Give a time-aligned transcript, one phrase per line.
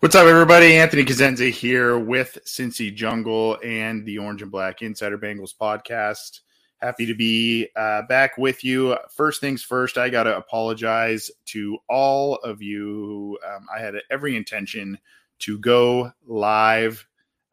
[0.00, 0.76] What's up, everybody?
[0.76, 6.38] Anthony Cosenza here with Cincy Jungle and the Orange and Black Insider Bengals podcast.
[6.76, 8.96] Happy to be uh, back with you.
[9.10, 13.40] First things first, I got to apologize to all of you.
[13.44, 14.96] Um, I had every intention
[15.40, 17.04] to go live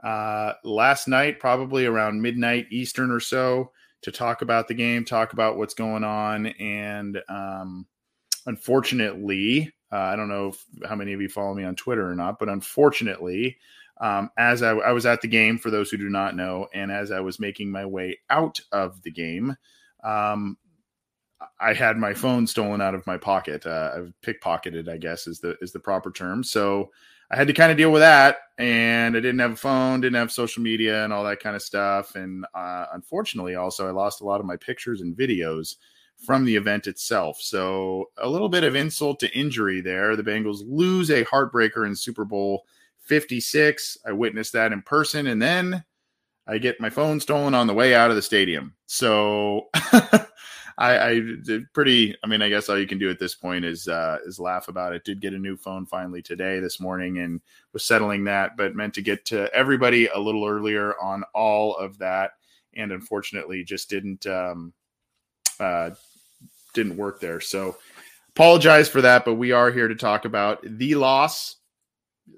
[0.04, 3.72] uh, last night, probably around midnight Eastern or so,
[4.04, 6.46] to talk about the game, talk about what's going on.
[6.46, 7.88] And um,
[8.46, 12.16] unfortunately, uh, I don't know if, how many of you follow me on Twitter or
[12.16, 13.58] not, but unfortunately,
[14.02, 16.92] um, as I, I, was at the game, for those who do not know, and
[16.92, 19.56] as I was making my way out of the game,
[20.04, 20.58] um,
[21.60, 23.66] I had my phone stolen out of my pocket.
[23.66, 26.44] Uh, I've pickpocketed, I guess, is the is the proper term.
[26.44, 26.92] So
[27.32, 30.16] I had to kind of deal with that, and I didn't have a phone, didn't
[30.16, 32.16] have social media, and all that kind of stuff.
[32.16, 35.76] And uh, unfortunately, also, I lost a lot of my pictures and videos
[36.18, 37.42] from the event itself.
[37.42, 40.16] So a little bit of insult to injury there.
[40.16, 42.66] The Bengals lose a heartbreaker in Super Bowl
[43.04, 43.98] 56.
[44.06, 45.84] I witnessed that in person, and then
[46.48, 48.76] I get my phone stolen on the way out of the stadium.
[48.86, 49.68] So
[50.78, 52.16] I, I did pretty.
[52.24, 54.68] I mean, I guess all you can do at this point is uh, is laugh
[54.68, 55.06] about it.
[55.06, 57.42] Did get a new phone finally today, this morning, and
[57.74, 61.98] was settling that, but meant to get to everybody a little earlier on all of
[62.00, 62.32] that,
[62.74, 64.26] and unfortunately, just didn't.
[64.28, 64.74] Um,
[65.60, 65.92] uh,
[66.74, 67.40] didn't work there.
[67.40, 67.78] So
[68.30, 71.58] apologize for that, but we are here to talk about the loss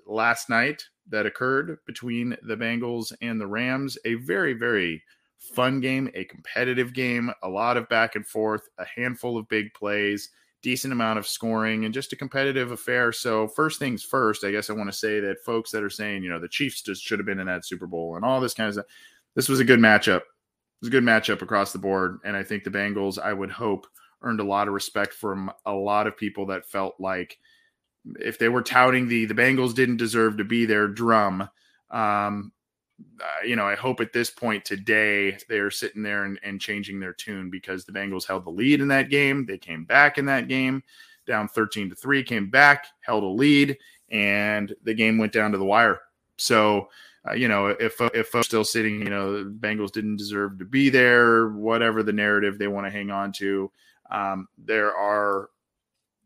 [0.05, 3.97] last night that occurred between the Bengals and the Rams.
[4.06, 5.03] A very, very
[5.38, 9.73] fun game, a competitive game, a lot of back and forth, a handful of big
[9.73, 10.29] plays,
[10.61, 13.11] decent amount of scoring, and just a competitive affair.
[13.11, 16.23] So, first things first, I guess I want to say that folks that are saying,
[16.23, 18.53] you know, the Chiefs just should have been in that Super Bowl and all this
[18.53, 18.85] kind of stuff,
[19.35, 20.22] this was a good matchup.
[20.77, 22.19] It was a good matchup across the board.
[22.23, 23.88] And I think the Bengals, I would hope,
[24.21, 27.38] earned a lot of respect from a lot of people that felt like
[28.19, 31.49] if they were touting the the Bengals didn't deserve to be there drum,
[31.91, 32.51] um,
[33.21, 36.99] uh, you know, I hope at this point today they're sitting there and, and changing
[36.99, 39.45] their tune because the Bengals held the lead in that game.
[39.45, 40.83] They came back in that game
[41.27, 43.77] down 13 to 3, came back, held a lead,
[44.09, 45.99] and the game went down to the wire.
[46.38, 46.88] So,
[47.29, 50.89] uh, you know, if if folks still sitting, you know, Bengals didn't deserve to be
[50.89, 53.71] there, whatever the narrative they want to hang on to,
[54.11, 55.49] um, there are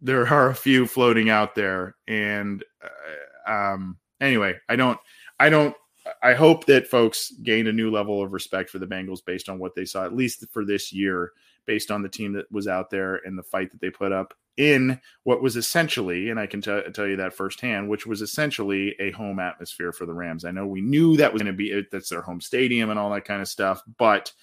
[0.02, 5.00] there are a few floating out there, and uh, um, anyway, I don't,
[5.40, 5.76] I don't,
[6.24, 9.60] I hope that folks gain a new level of respect for the Bengals based on
[9.60, 11.32] what they saw, at least for this year,
[11.72, 14.34] based on the team that was out there and the fight that they put up
[14.58, 18.94] in what was essentially, and I can t- tell you that firsthand, which was essentially
[19.00, 20.44] a home atmosphere for the Rams.
[20.44, 23.00] I know we knew that was going to be it, that's their home stadium and
[23.00, 24.34] all that kind of stuff, but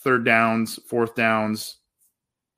[0.00, 1.78] third downs, fourth downs,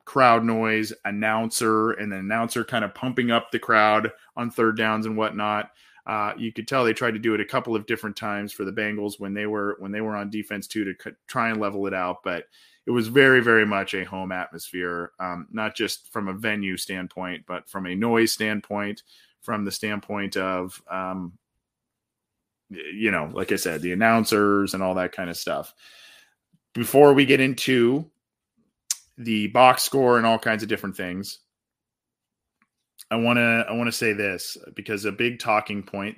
[0.03, 5.05] crowd noise, announcer, and the announcer kind of pumping up the crowd on third downs
[5.05, 5.69] and whatnot.
[6.07, 8.63] Uh, you could tell they tried to do it a couple of different times for
[8.63, 11.85] the Bengals when they were when they were on defense too to try and level
[11.85, 12.45] it out, but
[12.85, 17.43] it was very very much a home atmosphere, um, not just from a venue standpoint,
[17.45, 19.03] but from a noise standpoint,
[19.41, 21.33] from the standpoint of um,
[22.69, 25.73] you know, like I said, the announcers and all that kind of stuff.
[26.73, 28.09] Before we get into
[29.17, 31.39] the box score and all kinds of different things.
[33.09, 36.17] I want to I want to say this because a big talking point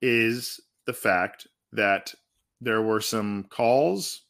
[0.00, 2.14] is the fact that
[2.60, 4.22] there were some calls,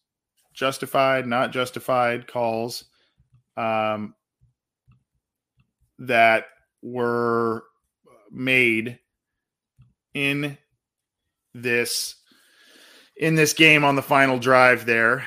[0.55, 2.85] justified, not justified calls,
[3.56, 4.14] um,
[5.99, 6.46] that
[6.82, 7.64] were
[8.31, 8.99] made
[10.14, 10.56] in
[11.55, 12.17] this
[13.17, 15.25] in this game on the final drive there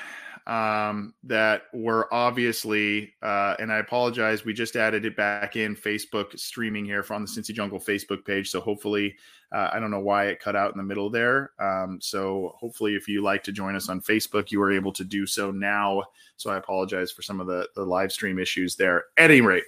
[0.47, 6.39] um, that were obviously, uh, and I apologize, we just added it back in Facebook
[6.39, 8.49] streaming here from the Cincy Jungle Facebook page.
[8.49, 9.15] So hopefully,
[9.51, 11.51] uh, I don't know why it cut out in the middle there.
[11.59, 15.03] Um, so hopefully, if you like to join us on Facebook, you are able to
[15.03, 16.03] do so now.
[16.37, 19.05] So I apologize for some of the, the live stream issues there.
[19.17, 19.65] At any rate,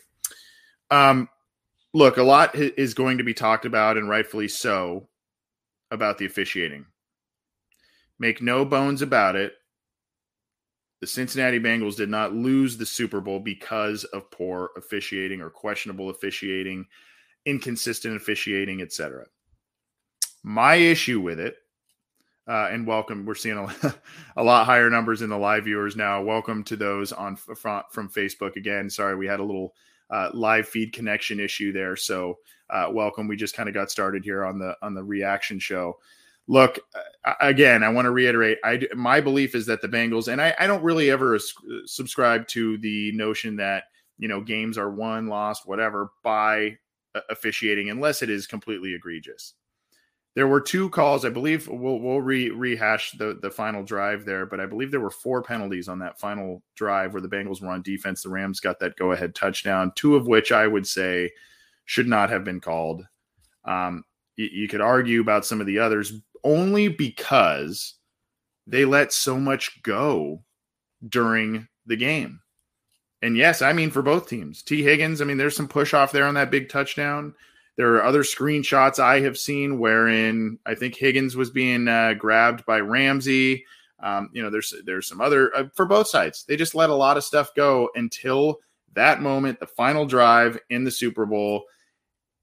[0.91, 1.27] um,
[1.93, 5.09] look, a lot is going to be talked about, and rightfully so,
[5.91, 6.85] about the officiating.
[8.17, 9.53] Make no bones about it
[10.99, 16.09] the Cincinnati Bengals did not lose the Super Bowl because of poor officiating or questionable
[16.09, 16.85] officiating,
[17.45, 19.25] inconsistent officiating, etc.
[20.43, 21.55] My issue with it,
[22.47, 23.95] uh, and welcome, we're seeing a,
[24.37, 26.21] a, lot higher numbers in the live viewers now.
[26.21, 28.89] Welcome to those on from, from Facebook again.
[28.89, 29.75] Sorry, we had a little
[30.09, 33.27] uh, live feed connection issue there, so uh, welcome.
[33.27, 35.97] We just kind of got started here on the on the reaction show
[36.49, 36.79] look
[37.25, 40.53] uh, again i want to reiterate i my belief is that the bengals and i,
[40.59, 41.39] I don't really ever uh,
[41.85, 43.83] subscribe to the notion that
[44.17, 46.77] you know games are won lost whatever by
[47.15, 49.53] uh, officiating unless it is completely egregious.
[50.35, 54.45] There were two calls i believe we'll, we'll re, rehash the, the final drive there
[54.45, 57.69] but i believe there were four penalties on that final drive where the bengals were
[57.69, 58.23] on defense.
[58.23, 61.31] The rams got that go ahead touchdown two of which i would say
[61.85, 63.05] should not have been called.
[63.65, 64.03] Um,
[64.39, 66.13] you could argue about some of the others
[66.43, 67.95] only because
[68.67, 70.43] they let so much go
[71.07, 72.41] during the game.
[73.21, 74.63] And yes, I mean for both teams.
[74.63, 77.33] Tee Higgins, I mean, there's some push off there on that big touchdown.
[77.75, 82.65] There are other screenshots I have seen wherein I think Higgins was being uh, grabbed
[82.65, 83.65] by Ramsey.
[84.01, 86.45] Um, you know, there's there's some other uh, for both sides.
[86.45, 88.59] They just let a lot of stuff go until
[88.93, 91.63] that moment, the final drive in the Super Bowl,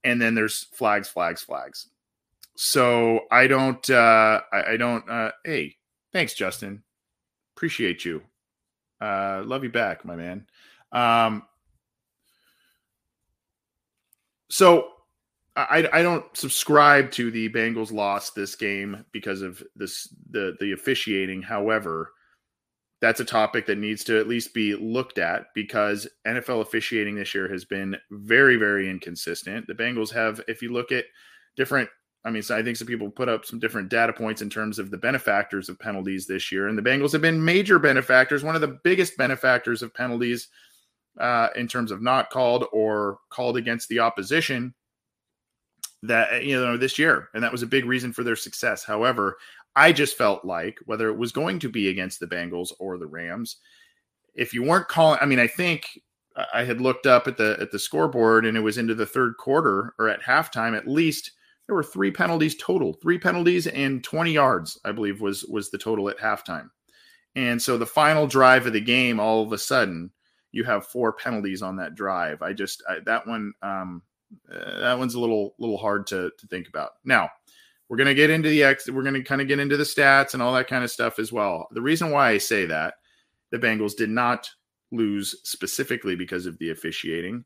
[0.04, 1.88] and then there's flags, flags, flags.
[2.56, 5.76] So I don't, uh, I, I don't, uh, hey,
[6.12, 6.82] thanks, Justin.
[7.56, 8.22] Appreciate you.
[9.00, 10.46] Uh, love you back, my man.
[10.92, 11.42] Um,
[14.50, 14.88] so
[15.56, 20.72] I, I don't subscribe to the Bengals lost this game because of this the the
[20.72, 21.42] officiating.
[21.42, 22.12] However,
[23.00, 27.34] that's a topic that needs to at least be looked at because NFL officiating this
[27.34, 29.66] year has been very very inconsistent.
[29.66, 31.06] The Bengals have, if you look at
[31.56, 31.88] different
[32.26, 34.80] I mean, so I think some people put up some different data points in terms
[34.80, 38.56] of the benefactors of penalties this year, and the Bengals have been major benefactors, one
[38.56, 40.48] of the biggest benefactors of penalties
[41.20, 44.74] uh, in terms of not called or called against the opposition
[46.02, 48.82] that you know this year, and that was a big reason for their success.
[48.82, 49.36] However,
[49.76, 53.06] I just felt like whether it was going to be against the Bengals or the
[53.06, 53.58] Rams,
[54.34, 55.86] if you weren't calling, I mean, I think
[56.52, 59.36] I had looked up at the at the scoreboard and it was into the third
[59.36, 61.30] quarter or at halftime at least
[61.66, 65.78] there were three penalties total, three penalties and 20 yards, I believe was was the
[65.78, 66.70] total at halftime.
[67.34, 70.10] And so the final drive of the game, all of a sudden,
[70.52, 72.40] you have four penalties on that drive.
[72.40, 74.02] I just I, that one um,
[74.50, 76.92] uh, that one's a little little hard to to think about.
[77.04, 77.30] Now
[77.88, 78.88] we're gonna get into the X.
[78.88, 81.32] We're gonna kind of get into the stats and all that kind of stuff as
[81.32, 81.68] well.
[81.72, 82.94] The reason why I say that
[83.50, 84.48] the Bengals did not
[84.92, 87.44] lose specifically because of the officiating.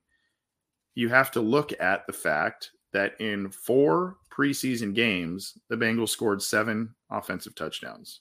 [0.95, 6.43] You have to look at the fact that in four preseason games, the Bengals scored
[6.43, 8.21] seven offensive touchdowns.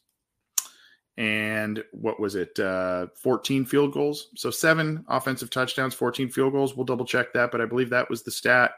[1.18, 2.58] And what was it?
[2.58, 4.30] Uh, 14 field goals.
[4.36, 6.76] So seven offensive touchdowns, 14 field goals.
[6.76, 8.72] We'll double check that, but I believe that was the stat.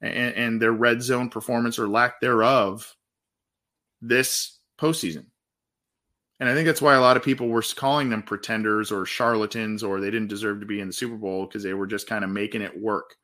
[0.00, 2.96] And, and their red zone performance or lack thereof
[4.00, 5.26] this postseason.
[6.38, 9.82] And I think that's why a lot of people were calling them pretenders or charlatans
[9.82, 12.24] or they didn't deserve to be in the Super Bowl because they were just kind
[12.24, 13.16] of making it work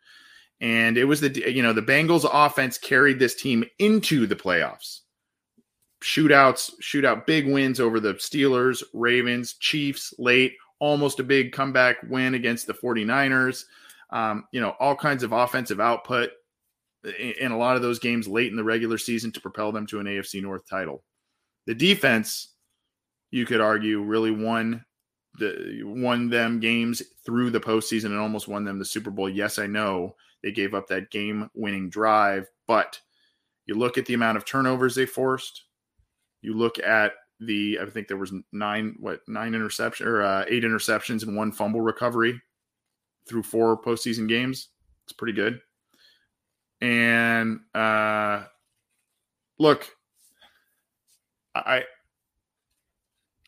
[0.60, 5.00] and it was the you know the Bengals offense carried this team into the playoffs.
[6.02, 12.34] Shootouts, shootout big wins over the Steelers, Ravens, Chiefs late, almost a big comeback win
[12.34, 13.64] against the 49ers.
[14.10, 16.30] Um, you know, all kinds of offensive output
[17.18, 19.86] in, in a lot of those games late in the regular season to propel them
[19.86, 21.02] to an AFC North title.
[21.66, 22.52] The defense,
[23.30, 24.84] you could argue, really won
[25.38, 29.28] the won them games through the postseason and almost won them the Super Bowl.
[29.28, 30.14] Yes, I know
[30.46, 32.48] they gave up that game winning drive.
[32.68, 33.00] But
[33.66, 35.64] you look at the amount of turnovers they forced.
[36.40, 40.62] You look at the, I think there was nine, what, nine interceptions or uh, eight
[40.62, 42.40] interceptions and one fumble recovery
[43.28, 44.68] through four postseason games.
[45.04, 45.58] It's pretty good.
[46.80, 48.44] And uh,
[49.58, 49.88] look,
[51.56, 51.82] I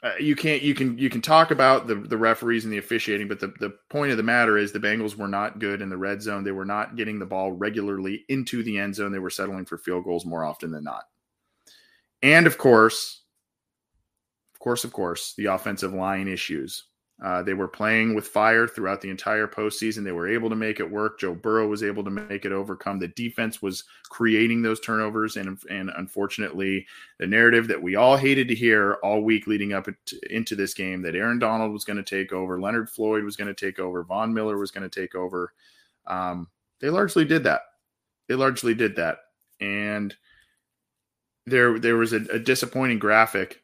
[0.03, 3.27] uh, you can't you can you can talk about the the referees and the officiating,
[3.27, 5.97] but the the point of the matter is the Bengals were not good in the
[5.97, 6.45] red zone.
[6.45, 9.11] They were not getting the ball regularly into the end zone.
[9.11, 11.05] They were settling for field goals more often than not.
[12.23, 13.23] And of course,
[14.55, 16.85] of course, of course, the offensive line issues.
[17.21, 20.05] Uh, they were playing with fire throughout the entire postseason.
[20.05, 21.19] They were able to make it work.
[21.19, 23.01] Joe Burrow was able to make it overcome.
[23.01, 26.87] The defense was creating those turnovers, and and unfortunately,
[27.19, 29.89] the narrative that we all hated to hear all week leading up
[30.31, 33.53] into this game that Aaron Donald was going to take over, Leonard Floyd was going
[33.53, 35.53] to take over, Von Miller was going to take over.
[36.07, 36.47] Um,
[36.81, 37.63] they largely did that.
[38.29, 39.19] They largely did that,
[39.61, 40.15] and
[41.47, 43.61] there there was a, a disappointing graphic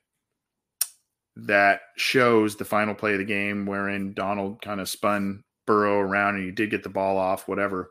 [1.36, 6.36] that shows the final play of the game wherein Donald kind of spun Burrow around
[6.36, 7.90] and he did get the ball off, whatever.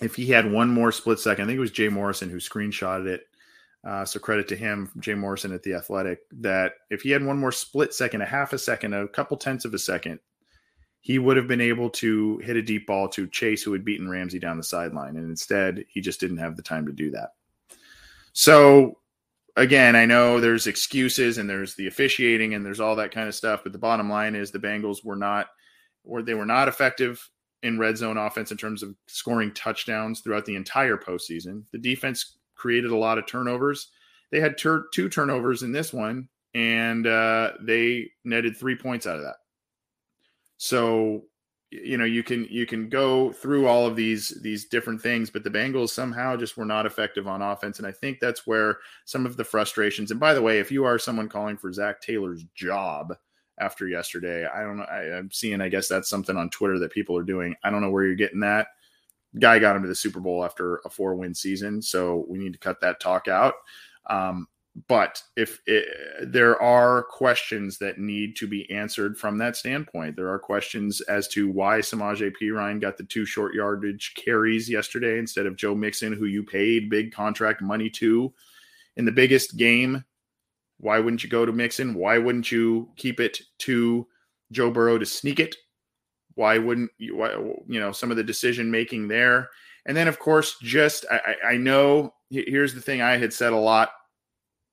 [0.00, 3.06] If he had one more split second, I think it was Jay Morrison who screenshotted
[3.06, 3.22] it.
[3.82, 7.38] Uh, so credit to him, Jay Morrison at the Athletic, that if he had one
[7.38, 10.20] more split second, a half a second, a couple tenths of a second,
[11.00, 14.08] he would have been able to hit a deep ball to Chase, who had beaten
[14.08, 15.16] Ramsey down the sideline.
[15.16, 17.30] And instead, he just didn't have the time to do that.
[18.34, 18.98] So
[19.56, 23.34] again, I know there's excuses and there's the officiating and there's all that kind of
[23.34, 25.48] stuff, but the bottom line is the Bengals were not
[26.04, 27.28] or they were not effective
[27.62, 31.62] in red zone offense in terms of scoring touchdowns throughout the entire postseason.
[31.72, 33.90] The defense created a lot of turnovers.
[34.30, 39.22] They had two turnovers in this one, and uh, they netted three points out of
[39.24, 39.36] that.
[40.56, 41.24] So
[41.70, 45.44] you know you can you can go through all of these these different things but
[45.44, 47.78] the bengals somehow just were not effective on offense.
[47.78, 50.84] And i think that's where some of the frustrations and by the way if you
[50.84, 53.14] are someone calling for zac taylor's job
[53.58, 56.92] after yesterday i don't know I, i'm seeing i guess that's something on twitter that
[56.92, 57.54] people are doing.
[57.62, 58.68] I don't know where you're getting that.
[59.38, 62.52] Guy got him to the super bowl after a four win season so we need
[62.52, 63.54] to cut that talk out.
[64.08, 64.48] Um,
[64.86, 65.86] but if it,
[66.30, 71.26] there are questions that need to be answered from that standpoint, there are questions as
[71.28, 76.12] to why Samaje Perine got the two short yardage carries yesterday instead of Joe Mixon,
[76.12, 78.32] who you paid big contract money to
[78.96, 80.04] in the biggest game.
[80.78, 81.94] Why wouldn't you go to Mixon?
[81.94, 84.06] Why wouldn't you keep it to
[84.52, 85.56] Joe Burrow to sneak it?
[86.34, 87.16] Why wouldn't you?
[87.16, 89.50] Why, you know some of the decision making there,
[89.84, 93.58] and then of course, just I, I know here's the thing I had said a
[93.58, 93.90] lot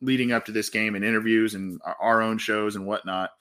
[0.01, 3.32] leading up to this game and interviews and our own shows and whatnot,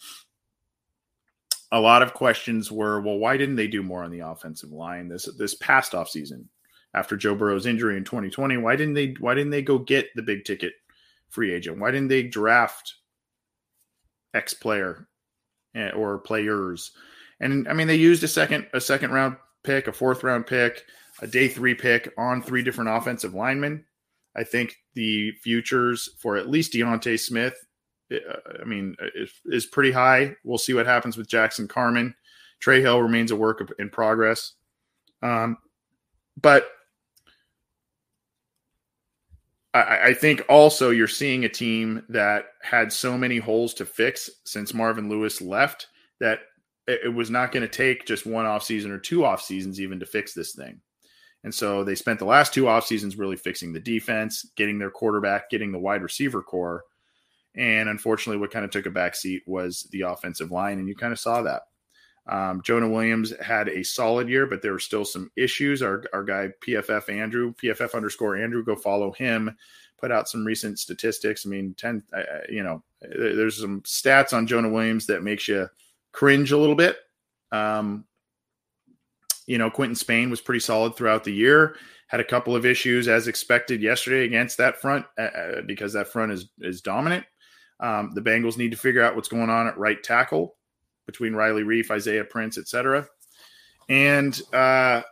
[1.72, 5.08] a lot of questions were, well, why didn't they do more on the offensive line
[5.08, 6.48] this this past off season
[6.94, 8.56] after Joe Burrow's injury in 2020?
[8.58, 10.74] Why didn't they why didn't they go get the big ticket
[11.28, 11.78] free agent?
[11.78, 12.94] Why didn't they draft
[14.32, 15.08] X player
[15.74, 16.92] eh, or players?
[17.40, 20.84] And I mean, they used a second a second round pick, a fourth round pick,
[21.20, 23.84] a day three pick on three different offensive linemen.
[24.36, 27.56] I think the futures for at least D'Ante Smith,
[28.12, 28.16] uh,
[28.60, 28.94] I mean,
[29.46, 30.36] is, pretty high.
[30.44, 32.14] We'll see what happens with Jackson Carman.
[32.60, 34.52] Trey Hill remains a work in progress.
[35.22, 35.56] Um,
[36.40, 36.68] but
[39.72, 44.30] I, I think also you're seeing a team that had so many holes to fix
[44.44, 45.88] since Marvin Lewis left
[46.20, 46.40] that
[46.86, 49.80] it, it was not going to take just one off season or two off seasons
[49.80, 50.80] even to fix this thing.
[51.46, 54.90] And so they spent the last two off seasons really fixing the defense, getting their
[54.90, 56.82] quarterback, getting the wide receiver corps.
[57.54, 60.80] And unfortunately, what kind of took a back seat was the offensive line.
[60.80, 61.62] And you kind of saw that.
[62.26, 65.82] Um, Jonah Williams had a solid year, but there were still some issues.
[65.82, 69.56] Our, our guy, PFF Andrew, PFF underscore Andrew, go follow him,
[70.00, 71.46] put out some recent statistics.
[71.46, 75.68] I mean, 10, uh, you know, there's some stats on Jonah Williams that makes you
[76.10, 76.96] cringe a little bit.
[77.52, 78.04] Um,
[79.46, 81.76] you know, Quinton Spain was pretty solid throughout the year.
[82.08, 86.08] Had a couple of issues as expected yesterday against that front uh, uh, because that
[86.08, 87.24] front is is dominant.
[87.80, 90.56] Um, the Bengals need to figure out what's going on at right tackle
[91.06, 93.06] between Riley Reiff, Isaiah Prince, etc.
[93.88, 95.02] And uh,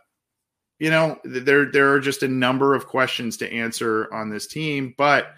[0.79, 4.93] you know, there there are just a number of questions to answer on this team,
[4.97, 5.33] but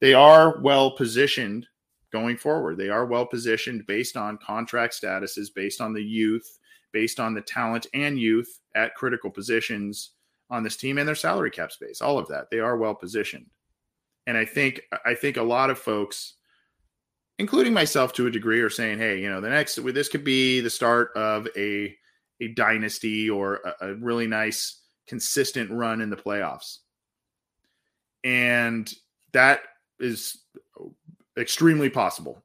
[0.00, 1.66] they are well positioned
[2.12, 2.76] going forward.
[2.76, 6.58] They are well positioned based on contract statuses, based on the youth,
[6.92, 10.10] based on the talent and youth at critical positions
[10.50, 12.00] on this team and their salary cap space.
[12.00, 12.50] All of that.
[12.50, 13.46] They are well positioned.
[14.26, 16.34] And I think I think a lot of folks
[17.38, 20.60] including myself to a degree are saying, "Hey, you know, the next this could be
[20.60, 21.96] the start of a
[22.40, 26.78] a dynasty or a, a really nice consistent run in the playoffs."
[28.22, 28.92] And
[29.32, 29.62] that
[29.98, 30.38] is
[31.36, 32.42] extremely possible.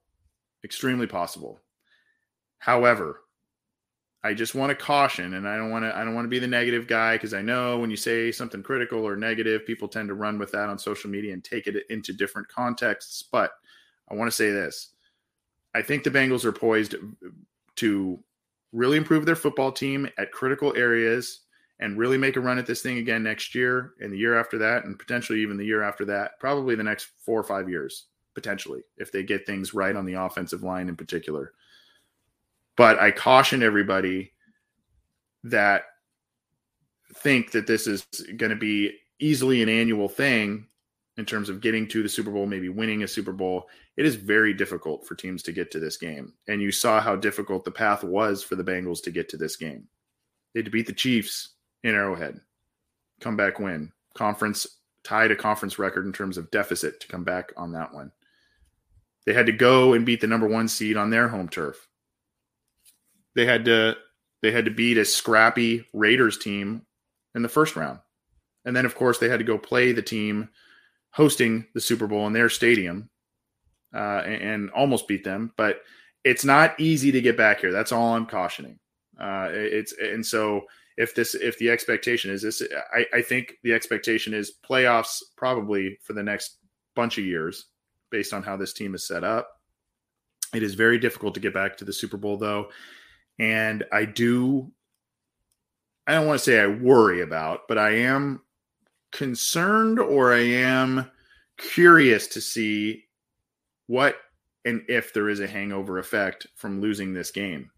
[0.63, 1.60] Extremely possible.
[2.58, 3.22] However,
[4.24, 5.95] I just want to caution, and I don't want to.
[5.95, 8.63] I don't want to be the negative guy because I know when you say something
[8.63, 11.86] critical or negative, people tend to run with that on social media and take it
[11.89, 13.24] into different contexts.
[13.31, 13.51] But
[14.09, 14.89] I want to say this:
[15.75, 16.95] I think the Bengals are poised
[17.75, 18.19] to
[18.74, 21.41] really improve their football team at critical areas
[21.79, 24.57] and really make a run at this thing again next year and the year after
[24.57, 26.39] that, and potentially even the year after that.
[26.39, 30.13] Probably the next four or five years potentially if they get things right on the
[30.13, 31.53] offensive line in particular.
[32.77, 34.31] But I caution everybody
[35.43, 35.84] that
[37.15, 38.05] think that this is
[38.38, 40.67] going to be easily an annual thing
[41.17, 43.67] in terms of getting to the Super Bowl, maybe winning a Super Bowl.
[43.98, 46.34] It is very difficult for teams to get to this game.
[46.48, 49.55] And you saw how difficult the path was for the Bengals to get to this
[49.55, 49.88] game.
[50.53, 52.39] They had to beat the Chiefs in Arrowhead,
[53.19, 53.91] come back win.
[54.13, 54.67] Conference
[55.03, 58.12] tied a conference record in terms of deficit to come back on that one.
[59.25, 61.87] They had to go and beat the number one seed on their home turf.
[63.38, 63.96] They had to
[64.41, 66.82] they had to beat a scrappy Raiders team
[67.36, 68.00] in the first round.
[68.65, 70.50] And then of course they had to go play the team
[71.12, 73.10] hosting the Super Bowl in their stadium
[73.94, 75.53] uh, and, and, almost beat them.
[75.56, 75.82] But
[76.24, 77.72] it's not easy to get back here.
[77.72, 78.79] That's all I'm cautioning.
[79.20, 80.63] Uh, it's and so
[80.98, 86.00] if this if the expectation is this, I, I think the expectation is playoffs probably
[86.01, 86.58] for the next
[86.96, 87.65] bunch of years
[88.10, 89.48] based on how this team is set up.
[90.56, 92.70] It is very difficult to get back to the Super Bowl though,
[93.39, 94.72] and I do.
[96.06, 98.41] I don't want to say I worry about, but I am
[99.12, 101.12] concerned or I am
[101.58, 103.06] curious to see
[103.88, 104.15] what
[104.63, 107.72] and if there is a hangover effect from losing this game.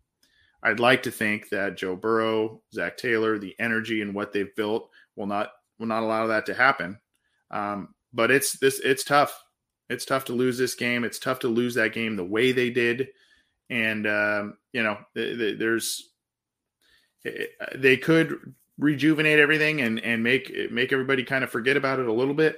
[0.62, 4.90] I'd like to think that Joe Burrow, Zac Taylor, the energy and what they've built
[5.16, 7.00] will not will not allow that to happen.
[7.52, 9.44] Um, but it's this it's tough.
[9.90, 11.04] It's tough to lose this game.
[11.04, 13.08] It's tough to lose that game the way they did,
[13.70, 16.10] and um, you know there's
[17.76, 22.14] they could rejuvenate everything and and make make everybody kind of forget about it a
[22.14, 22.58] little bit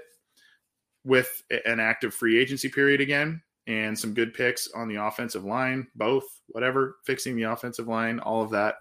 [1.04, 5.88] with an active free agency period again and some good picks on the offensive line,
[5.96, 8.76] both, whatever, fixing the offensive line, all of that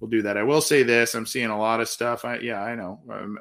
[0.00, 0.36] will do that.
[0.36, 2.24] I will say this: I'm seeing a lot of stuff.
[2.24, 3.00] I, yeah, I know.
[3.10, 3.38] Um,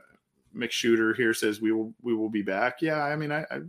[0.55, 2.81] Mick Shooter here says we will we will be back.
[2.81, 3.59] Yeah, I mean, I, I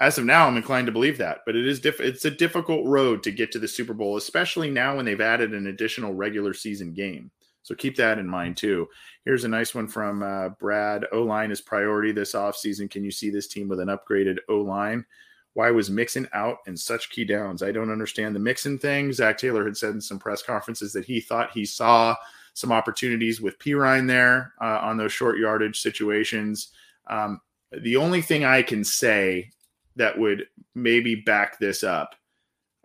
[0.00, 2.86] as of now, I'm inclined to believe that, but it is diff- it's a difficult
[2.86, 6.54] road to get to the Super Bowl, especially now when they've added an additional regular
[6.54, 7.30] season game.
[7.62, 8.88] So keep that in mind too.
[9.26, 11.04] Here's a nice one from uh, Brad.
[11.12, 12.90] O line is priority this offseason.
[12.90, 15.04] Can you see this team with an upgraded O line?
[15.52, 17.62] Why was Mixon out in such key downs?
[17.62, 19.12] I don't understand the Mixon thing.
[19.12, 22.16] Zac Taylor had said in some press conferences that he thought he saw
[22.54, 26.68] some opportunities with Perine there uh, on those short yardage situations.
[27.08, 27.40] Um,
[27.72, 29.50] the only thing I can say
[29.96, 32.14] that would maybe back this up,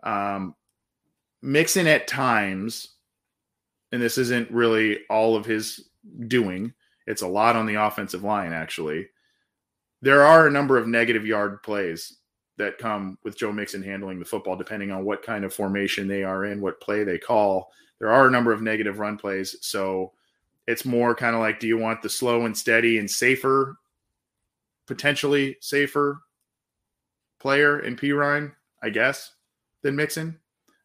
[0.02, 0.54] um,
[1.42, 2.94] Mixon at times,
[3.92, 5.88] and this isn't really all of his
[6.26, 6.72] doing.
[7.06, 9.08] It's a lot on the offensive line, actually.
[10.02, 12.18] There are a number of negative yard plays
[12.58, 16.24] that come with Joe Mixon handling the football, depending on what kind of formation they
[16.24, 17.70] are in, what play they call.
[17.98, 19.56] There are a number of negative run plays.
[19.60, 20.12] So
[20.66, 23.76] it's more kind of like do you want the slow and steady and safer,
[24.86, 26.20] potentially safer
[27.38, 29.32] player in Perine, I guess,
[29.82, 30.38] than Mixon?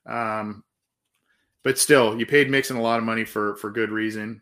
[0.05, 0.63] Um,
[1.63, 4.41] but still, you paid Mixon a lot of money for for good reason.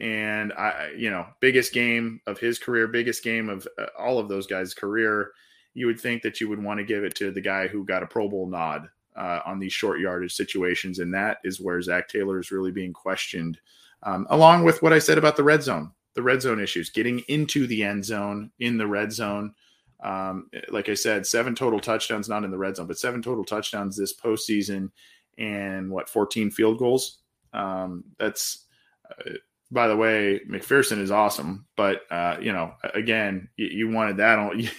[0.00, 4.28] And I, you know, biggest game of his career, biggest game of uh, all of
[4.28, 5.32] those guys' career
[5.78, 8.02] you would think that you would want to give it to the guy who got
[8.02, 10.98] a Pro Bowl nod uh, on these short yardage situations.
[10.98, 13.58] And that is where Zac Taylor is really being questioned,
[14.02, 17.20] um, along with what I said about the red zone, the red zone issues, getting
[17.28, 19.54] into the end zone in the red zone.
[20.02, 23.44] Um, like I said, seven total touchdowns, not in the red zone, but seven total
[23.44, 24.90] touchdowns this postseason
[25.38, 27.18] and what, 14 field goals.
[27.52, 28.66] Um, that's,
[29.10, 29.32] uh,
[29.70, 34.38] by the way, McPherson is awesome, but uh, you know, again, you, you wanted that
[34.38, 34.60] on.
[34.60, 34.70] You,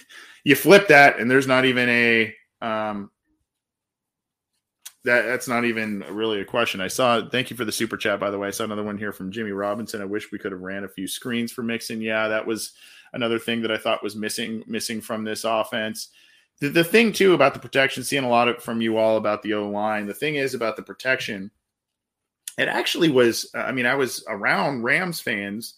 [0.42, 3.10] you flip that and there's not even a um,
[5.04, 6.80] that that's not even really a question.
[6.80, 7.26] I saw.
[7.28, 8.48] Thank you for the super chat, by the way.
[8.48, 10.02] I saw another one here from Jimmy Robinson.
[10.02, 12.02] I wish we could have ran a few screens for Mixon.
[12.02, 12.72] Yeah, that was
[13.12, 16.08] another thing that I thought was missing missing from this offense.
[16.60, 19.42] The, the thing too about the protection, seeing a lot of from you all about
[19.42, 20.06] the O line.
[20.06, 21.50] The thing is about the protection.
[22.58, 23.50] It actually was.
[23.54, 25.74] I mean, I was around Rams fans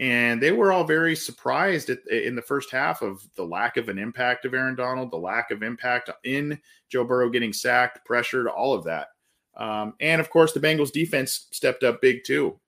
[0.00, 3.88] and they were all very surprised at, in the first half of the lack of
[3.88, 8.46] an impact of Aaron Donald, the lack of impact in Joe Burrow getting sacked, pressured,
[8.46, 9.08] all of that.
[9.56, 12.58] Um, and of course, the Bengals defense stepped up big too.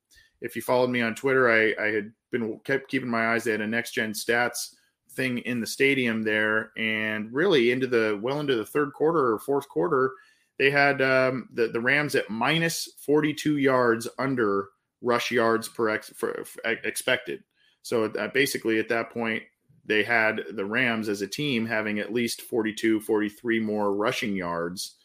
[0.41, 3.45] If you followed me on Twitter, I, I had been kept keeping my eyes.
[3.45, 4.75] They had a next gen stats
[5.13, 9.39] thing in the stadium there, and really into the well into the third quarter or
[9.39, 10.13] fourth quarter,
[10.59, 14.69] they had um, the the Rams at minus forty two yards under
[15.03, 17.43] rush yards per ex, for, for expected.
[17.83, 19.43] So basically, at that point,
[19.87, 24.97] they had the Rams as a team having at least 42, 43 more rushing yards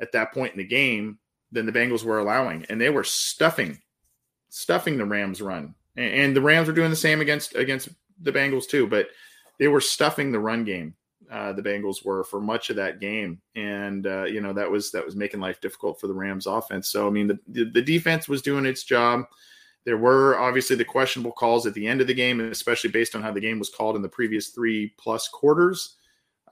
[0.00, 1.18] at that point in the game
[1.52, 3.78] than the Bengals were allowing, and they were stuffing,
[4.48, 7.88] stuffing the Rams run, and, and the Rams were doing the same against against
[8.20, 9.08] the Bengals too, but
[9.58, 10.94] they were stuffing the run game
[11.30, 14.90] uh, the Bengals were for much of that game, and uh, you know that was
[14.92, 16.88] that was making life difficult for the Rams offense.
[16.88, 19.24] So I mean, the, the, defense was doing its job.
[19.84, 23.22] There were obviously the questionable calls at the end of the game, especially based on
[23.22, 25.96] how the game was called in the previous three plus quarters.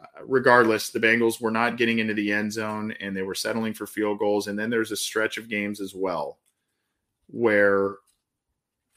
[0.01, 3.73] Uh, regardless, the Bengals were not getting into the end zone and they were settling
[3.73, 4.49] for field goals.
[4.49, 6.41] And then there's a stretch of games as well
[7.29, 7.97] where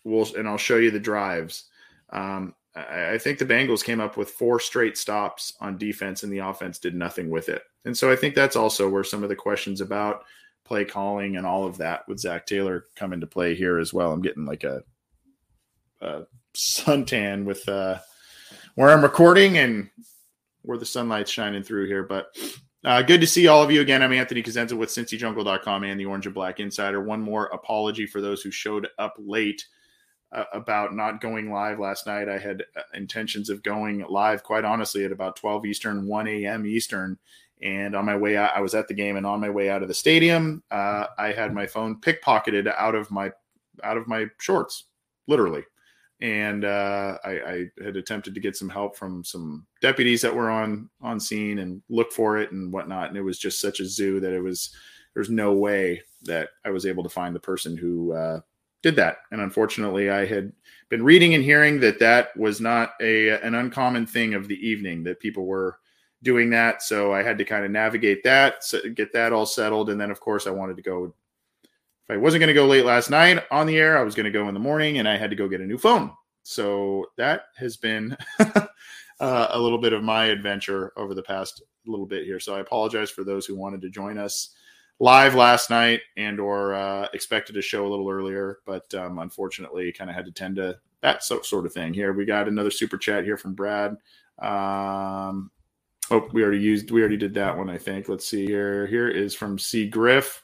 [0.05, 1.65] we'll, and I'll show you the drives.
[2.11, 6.31] Um, I, I think the Bengals came up with four straight stops on defense and
[6.31, 7.63] the offense did nothing with it.
[7.83, 10.23] And so I think that's also where some of the questions about
[10.63, 14.11] play calling and all of that with Zac Taylor come into play here as well.
[14.11, 14.83] I'm getting like a,
[16.01, 16.23] a
[16.55, 17.99] suntan with uh,
[18.75, 19.89] where I'm recording and
[20.63, 22.03] where the sunlight's shining through here.
[22.03, 22.35] But
[22.83, 24.01] uh, good to see all of you again.
[24.01, 27.01] I'm Anthony Cosenza with CincyJungle.com and the Orange and Black Insider.
[27.01, 29.63] One more apology for those who showed up late
[30.53, 32.29] about not going live last night.
[32.29, 36.65] I had uh, intentions of going live, quite honestly, at about 12 Eastern, 1 a.m.
[36.65, 37.17] Eastern.
[37.61, 39.81] And on my way out, I was at the game, and on my way out
[39.81, 43.31] of the stadium, uh, I had my phone pickpocketed out of my
[43.83, 44.85] out of my shorts,
[45.27, 45.63] literally
[46.21, 50.49] and uh, I, I, had attempted to get some help from some deputies that were
[50.49, 53.09] on on scene and look for it and whatnot.
[53.09, 54.73] And it was just such a zoo that it was
[55.13, 58.39] there's no way that I was able to find the person who uh,
[58.85, 59.17] did that.
[59.31, 60.53] And unfortunately, I had
[60.89, 65.03] been reading and hearing that that was not a an uncommon thing of the evening
[65.05, 65.79] that people were
[66.21, 66.83] doing that.
[66.83, 70.19] So I had to kind of navigate that, get that all settled, and then of
[70.19, 71.15] course I wanted to go
[72.07, 74.25] if I wasn't going to go late last night on the air, I was going
[74.25, 76.11] to go in the morning and I had to go get a new phone.
[76.43, 82.05] So that has been uh, a little bit of my adventure over the past little
[82.05, 82.39] bit here.
[82.39, 84.53] So I apologize for those who wanted to join us
[84.99, 89.91] live last night and or uh, expected to show a little earlier, but um, unfortunately
[89.91, 92.13] kind of had to tend to that so, sort of thing here.
[92.13, 93.97] We got another super chat here from Brad.
[94.39, 95.51] Um,
[96.11, 98.09] oh, we already used, we already did that one, I think.
[98.09, 98.87] Let's see here.
[98.87, 99.87] Here is from C.
[99.87, 100.43] Griff.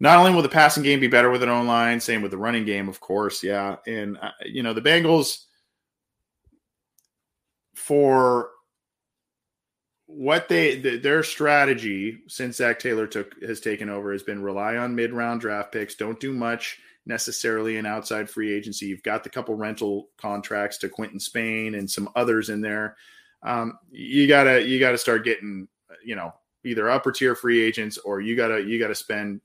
[0.00, 2.38] Not only will the passing game be better with an own line, same with the
[2.38, 3.42] running game, of course.
[3.42, 3.76] Yeah.
[3.86, 5.44] And, uh, you know, the Bengals,
[7.74, 8.50] for
[10.06, 14.76] what they the, their strategy since Zac Taylor took has taken over has been rely
[14.76, 15.94] on mid round draft picks.
[15.94, 18.86] Don't do much necessarily in outside free agency.
[18.86, 22.96] You've got the couple rental contracts to Quinton Spain and some others in there.
[23.42, 25.68] Um, you gotta you gotta start getting
[26.04, 29.40] you know either upper tier free agents or you gotta you gotta spend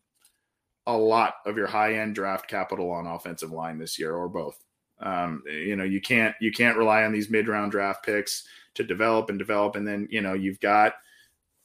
[0.88, 4.64] a lot of your high end draft capital on offensive line this year, or both.
[5.02, 8.84] Um, you know, you can't you can't rely on these mid round draft picks to
[8.84, 10.94] develop and develop, and then you know you've got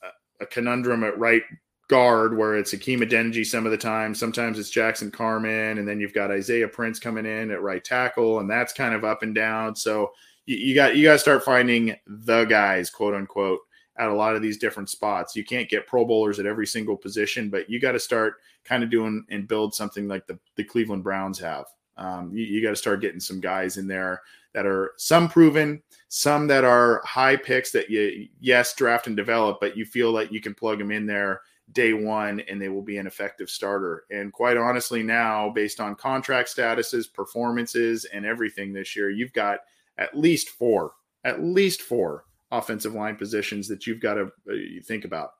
[0.03, 1.43] a, a conundrum at right
[1.89, 4.15] guard where it's Hakeem Adeniji some of the time.
[4.15, 5.79] Sometimes it's Jackson Carman.
[5.79, 9.05] and then you've got Isaiah Prince coming in at right tackle, and that's kind of
[9.05, 9.77] up and down.
[9.77, 10.13] So
[10.47, 13.61] you, you got you got to start finding the guys, quote unquote,
[13.97, 15.37] at a lot of these different spots.
[15.37, 18.83] You can't get Pro Bowlers at every single position, but you got to start kind
[18.83, 21.67] of doing and build something like the, the Cleveland Browns have.
[21.97, 24.23] Um, you, you got to start getting some guys in there
[24.55, 29.59] that are some proven, some that are high picks that you, yes, draft and develop,
[29.61, 32.83] but you feel like you can plug them in there day one and they will
[32.83, 34.05] be an effective starter.
[34.11, 39.61] And quite honestly, now, based on contract statuses, performances, and everything this year, you've got
[39.99, 40.93] at least four,
[41.25, 45.31] at least four offensive line positions that you've got to uh, think about.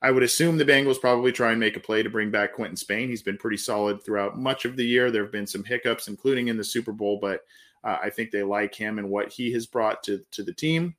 [0.00, 2.76] I would assume the Bengals probably try and make a play to bring back Quinton
[2.76, 3.08] Spain.
[3.08, 5.10] He's been pretty solid throughout much of the year.
[5.10, 7.40] There have been some hiccups, including in the Super Bowl, but
[7.88, 10.94] uh, I think they like him and what he has brought to, to the team.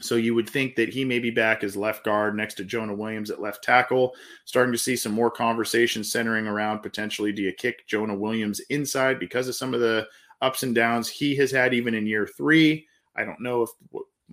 [0.00, 2.94] So you would think that he may be back as left guard next to Jonah
[2.94, 4.14] Williams at left tackle.
[4.44, 9.20] Starting to see some more conversations centering around potentially do you kick Jonah Williams inside
[9.20, 10.06] because of some of the
[10.40, 12.86] ups and downs he has had even in year three.
[13.16, 13.70] I don't know if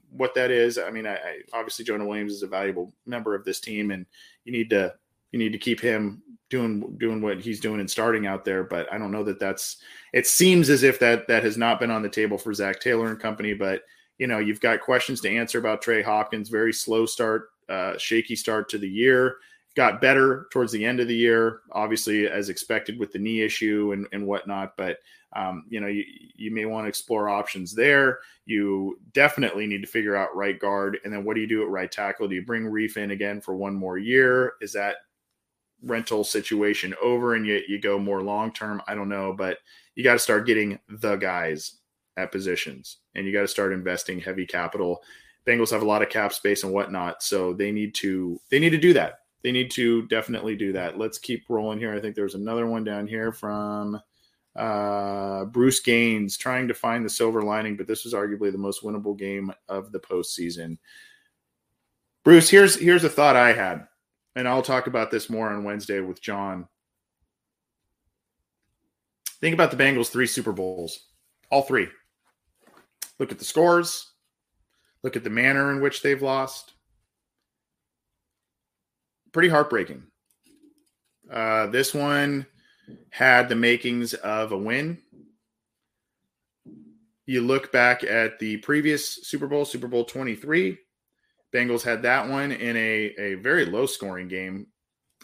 [0.09, 0.77] what that is.
[0.77, 4.05] I mean, I, I, obviously Jonah Williams is a valuable member of this team, and
[4.45, 4.93] you need to
[5.31, 8.63] you need to keep him doing doing what he's doing and starting out there.
[8.63, 9.77] But I don't know that that's.
[10.13, 13.09] It seems as if that that has not been on the table for Zac Taylor
[13.09, 13.55] and company.
[13.55, 13.81] But
[14.19, 16.49] you know, you've got questions to answer about Trey Hopkins.
[16.49, 19.37] Very slow start, uh, shaky start to the year.
[19.75, 23.93] Got better towards the end of the year, obviously as expected with the knee issue
[23.93, 24.75] and, and whatnot.
[24.77, 24.97] But
[25.33, 26.03] um, you know, you,
[26.35, 28.19] you may want to explore options there.
[28.45, 30.99] You definitely need to figure out right guard.
[31.05, 32.27] And then what do you do at right tackle?
[32.27, 34.55] Do you bring Reiff in again for one more year?
[34.59, 34.97] Is that
[35.83, 38.81] rental situation over and you, you go more long term?
[38.87, 39.57] I don't know, but
[39.95, 41.77] you got to start getting the guys
[42.17, 45.01] at positions and you got to start investing heavy capital.
[45.45, 48.69] Bengals have a lot of cap space and whatnot, so they need to they need
[48.71, 49.19] to do that.
[49.43, 50.97] They need to definitely do that.
[50.97, 51.93] Let's keep rolling here.
[51.93, 53.99] I think there's another one down here from
[54.53, 58.83] Uh, Bruce Gaines trying to find the silver lining, but this was arguably the most
[58.83, 60.77] winnable game of the postseason.
[62.25, 63.87] Bruce, here's here's a thought I had,
[64.35, 66.67] and I'll talk about this more on Wednesday with John.
[69.39, 71.07] Think about the Bengals' three Super Bowls,
[71.49, 71.87] all three.
[73.19, 74.11] Look at the scores.
[75.03, 76.73] Look at the manner in which they've lost.
[79.31, 80.03] Pretty heartbreaking.
[81.31, 82.45] Uh, this one
[83.09, 84.99] had the makings of a win.
[87.25, 90.77] You look back at the previous Super Bowl, Super Bowl 23.
[91.53, 94.67] Bengals had that one in a, a very low scoring game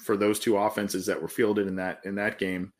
[0.02, 2.74] for those two offenses that were fielded in that in that game.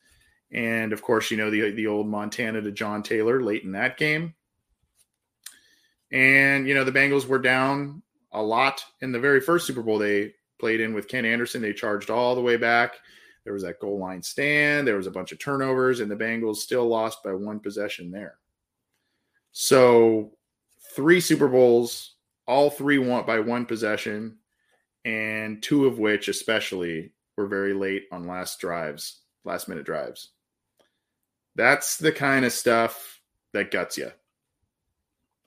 [0.52, 3.98] And of course, you know the the old Montana to John Taylor late in that
[3.98, 4.34] game.
[6.12, 9.98] And you know the Bengals were down a lot in the very first Super Bowl
[9.98, 11.62] they played in with Ken Anderson.
[11.62, 12.96] They charged all the way back.
[13.44, 14.86] There was that goal line stand.
[14.86, 18.36] There was a bunch of turnovers, and the Bengals still lost by one possession there.
[19.54, 20.34] So,
[20.94, 22.16] three Super Bowls,
[22.48, 24.38] all three won by one possession,
[25.06, 30.30] and two of which, especially, were very late on last drives, last minute drives.
[31.56, 33.22] That's the kind of stuff
[33.54, 34.12] that guts you,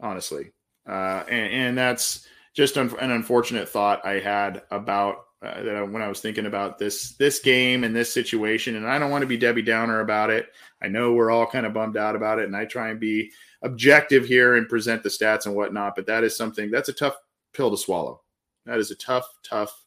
[0.01, 0.53] honestly.
[0.89, 6.09] Uh, and, and that's just an unfortunate thought I had about uh, that when I
[6.09, 9.37] was thinking about this this game and this situation, and I don't want to be
[9.37, 10.49] Debbie Downer about it.
[10.83, 13.33] I know we're all kind of bummed out about it, and I try and be
[13.63, 15.95] objective here and present the stats and whatnot.
[15.97, 17.17] But that is something that's a tough
[17.53, 18.23] pill to swallow.
[18.67, 19.85] That is a tough, tough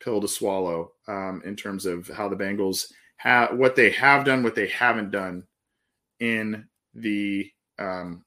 [0.00, 4.42] pill to swallow um, in terms of how the Bengals have what they have done,
[4.42, 5.44] what they haven't done
[6.20, 8.24] in the um,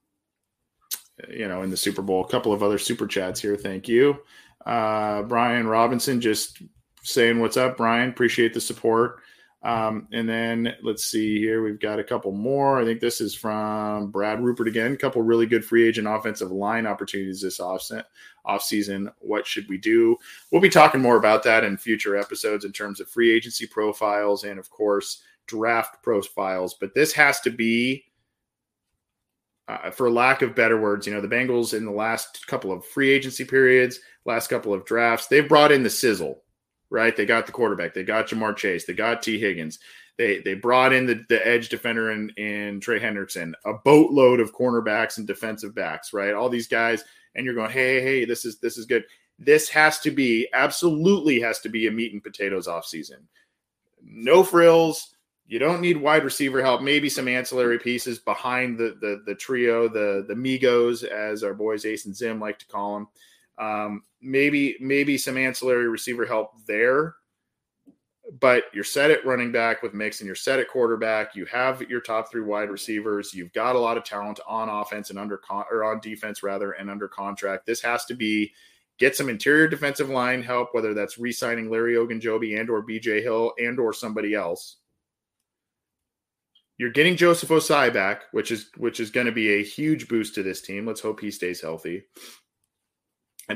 [1.29, 2.23] you know in the Super Bowl.
[2.23, 3.57] A couple of other super chats here.
[3.57, 4.19] Thank you.
[4.65, 6.61] Uh, Brian Robinson just
[7.03, 8.09] saying what's up, Brian.
[8.09, 9.21] Appreciate the support.
[9.63, 11.63] Um, and then let's see here.
[11.63, 12.81] We've got a couple more.
[12.81, 14.91] I think this is from Brad Rupert again.
[14.91, 19.09] A couple really good free agent offensive line opportunities this off season.
[19.19, 20.17] What should we do?
[20.51, 24.43] We'll be talking more about that in future episodes in terms of free agency profiles
[24.43, 26.73] and, of course, draft profiles.
[26.73, 28.03] But this has to be
[29.67, 32.85] uh, for lack of better words, you know, the Bengals in the last couple of
[32.85, 36.42] free agency periods, last couple of drafts, they've brought in the sizzle,
[36.93, 37.17] right?
[37.17, 39.79] They got the quarterback, they got Ja'Marr Chase, they got Tee Higgins,
[40.17, 44.55] they they brought in the, the edge defender in, in Trey Hendrickson, a boatload of
[44.55, 46.35] cornerbacks and defensive backs, right?
[46.35, 47.03] All these guys,
[47.35, 49.03] and you're going, hey, hey, this is this is good.
[49.39, 53.27] This has to be absolutely has to be a meat and potatoes off season.
[54.03, 55.15] No frills,
[55.47, 56.83] you don't need wide receiver help.
[56.83, 61.85] Maybe some ancillary pieces behind the the, the trio, the the Migos, as our boys
[61.85, 63.07] Ace and Zim like to call them.
[63.57, 67.15] Um, maybe maybe some ancillary receiver help there.
[68.39, 70.25] But you're set at running back with Mixon.
[70.25, 71.35] You're set at quarterback.
[71.35, 73.33] You have your top three wide receivers.
[73.33, 76.71] You've got a lot of talent on offense and under con- or on defense rather
[76.71, 77.65] and under contract.
[77.65, 78.53] This has to be
[78.97, 83.53] get some interior defensive line help, whether that's re-signing Larry Ogunjobi and or BJ Hill
[83.59, 84.77] and or somebody else
[86.77, 90.35] you're getting Joseph Ossai back, which is which is going to be a huge boost
[90.35, 90.85] to this team.
[90.85, 92.03] Let's hope he stays healthy.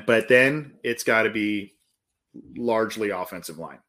[0.06, 1.76] But then it's got to be
[2.56, 3.80] largely offensive line.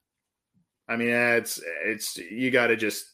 [0.88, 3.04] I mean, it's it's you got to just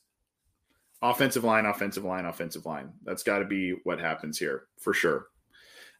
[1.02, 2.92] offensive line, offensive line, offensive line.
[3.04, 5.26] That's got to be what happens here for sure.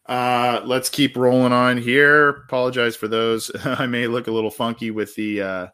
[0.05, 2.29] Uh, let's keep rolling on here.
[2.29, 3.51] Apologize for those.
[3.65, 5.67] I may look a little funky with the uh,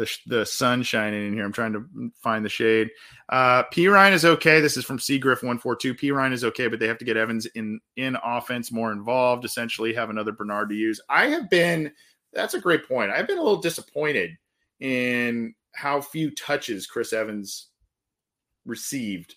[0.00, 1.44] the, the sun shining in here.
[1.44, 1.84] I'm trying to
[2.22, 2.90] find the shade.
[3.28, 4.60] Uh, Perine is okay.
[4.60, 5.94] This is from Seagriff one four two.
[5.94, 9.44] Perine is okay, but they have to get Evans in in offense more involved.
[9.44, 11.00] Essentially, have another Bernard to use.
[11.08, 11.92] I have been.
[12.32, 13.10] That's a great point.
[13.10, 14.30] I've been a little disappointed
[14.78, 17.68] in how few touches Chris Evans
[18.64, 19.34] received,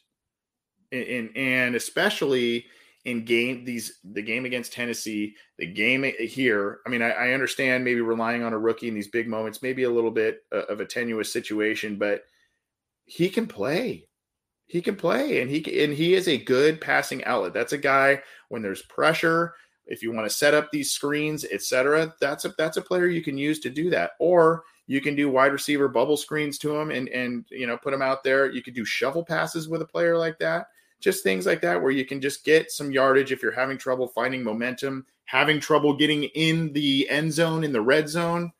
[0.91, 2.65] in and especially
[3.06, 6.80] in game these the game against Tennessee, the game here.
[6.86, 9.84] I mean, I, I, understand maybe relying on a rookie in these big moments, maybe
[9.84, 12.24] a little bit uh, of a tenuous situation, but
[13.06, 14.08] he can play.
[14.68, 17.54] He can play, and he and he is a good passing outlet.
[17.54, 19.54] That's a guy when there's pressure.
[19.86, 23.22] If you want to set up these screens, etc., that's a that's a player you
[23.22, 24.12] can use to do that.
[24.20, 27.94] Or you can do wide receiver bubble screens to him and and you know put
[27.94, 28.50] him out there.
[28.50, 30.68] You could do shovel passes with a player like that
[31.04, 34.08] just things like that where you can just get some yardage if you're having trouble
[34.08, 38.52] finding momentum, having trouble getting in the end zone, in the red zone.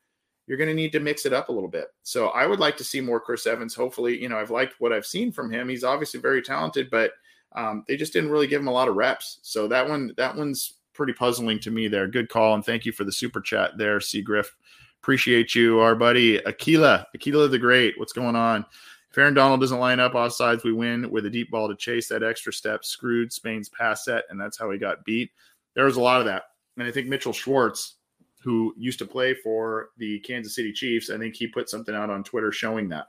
[0.46, 1.86] You're going to need to mix it up a little bit.
[2.02, 3.74] So I would like to see more Chris Evans.
[3.74, 5.70] Hopefully, you know, I've liked what I've seen from him.
[5.70, 7.12] He's obviously very talented, but
[7.52, 9.38] um, they just didn't really give him a lot of reps.
[9.40, 12.06] So that one, that one's pretty puzzling to me there.
[12.06, 12.54] Good call.
[12.54, 14.20] And thank you for the super chat there, C.
[14.20, 14.54] Griff.
[15.02, 17.98] Appreciate you, our buddy Aquila, Aquila the Great.
[17.98, 18.66] What's going on?
[19.14, 20.64] Farron Donald doesn't line up off sides.
[20.64, 24.24] We win with a deep ball to chase that extra step, screwed Spain's pass set,
[24.28, 25.30] and that's how he got beat.
[25.74, 26.44] There was a lot of that.
[26.76, 27.96] And I think Mitchell Schwartz,
[28.42, 32.10] who used to play for the Kansas City Chiefs, I think he put something out
[32.10, 33.06] on Twitter showing that.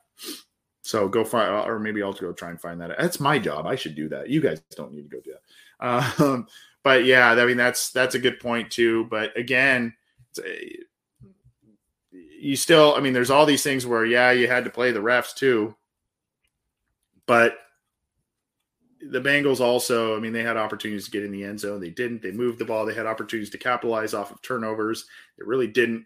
[0.83, 2.95] So go find, or maybe I'll go try and find that.
[2.99, 3.65] That's my job.
[3.65, 4.29] I should do that.
[4.29, 6.23] You guys don't need to go do that.
[6.23, 6.47] Um,
[6.83, 9.05] but yeah, I mean that's that's a good point too.
[9.05, 9.95] But again,
[12.39, 14.99] you still, I mean, there's all these things where yeah, you had to play the
[14.99, 15.75] refs too,
[17.27, 17.57] but
[19.09, 21.79] the Bengals also, I mean, they had opportunities to get in the end zone.
[21.79, 22.21] They didn't.
[22.21, 22.85] They moved the ball.
[22.85, 25.05] They had opportunities to capitalize off of turnovers.
[25.37, 26.05] They really didn't.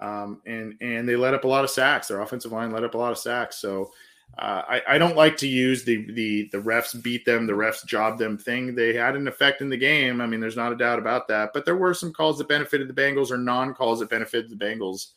[0.00, 2.08] Um, and and they let up a lot of sacks.
[2.08, 3.58] Their offensive line let up a lot of sacks.
[3.58, 3.90] So
[4.38, 7.84] uh, I, I don't like to use the the the refs beat them, the refs
[7.84, 8.74] job them thing.
[8.74, 10.20] They had an effect in the game.
[10.20, 11.50] I mean, there's not a doubt about that.
[11.52, 14.64] But there were some calls that benefited the Bengals or non calls that benefited the
[14.64, 15.08] Bengals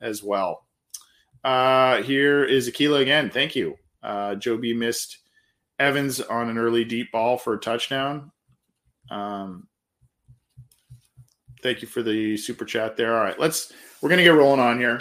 [0.00, 0.66] as well.
[1.44, 3.30] Uh, here is Aquila again.
[3.30, 3.76] Thank you.
[4.02, 5.18] Uh, Joe B missed
[5.78, 8.30] Evans on an early deep ball for a touchdown.
[9.10, 9.66] Um,
[11.62, 13.16] thank you for the super chat there.
[13.16, 15.00] All right, let's we're gonna get rolling on here.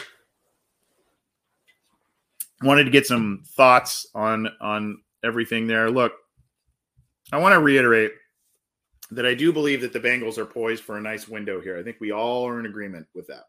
[2.62, 5.90] Wanted to get some thoughts on on everything there.
[5.90, 6.14] Look,
[7.32, 8.12] I want to reiterate
[9.12, 11.78] that I do believe that the Bengals are poised for a nice window here.
[11.78, 13.46] I think we all are in agreement with that.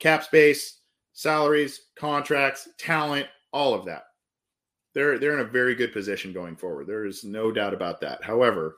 [0.00, 0.80] Cap space,
[1.12, 4.05] salaries, contracts, talent, all of that
[4.96, 6.86] they're they're in a very good position going forward.
[6.86, 8.24] There is no doubt about that.
[8.24, 8.76] However,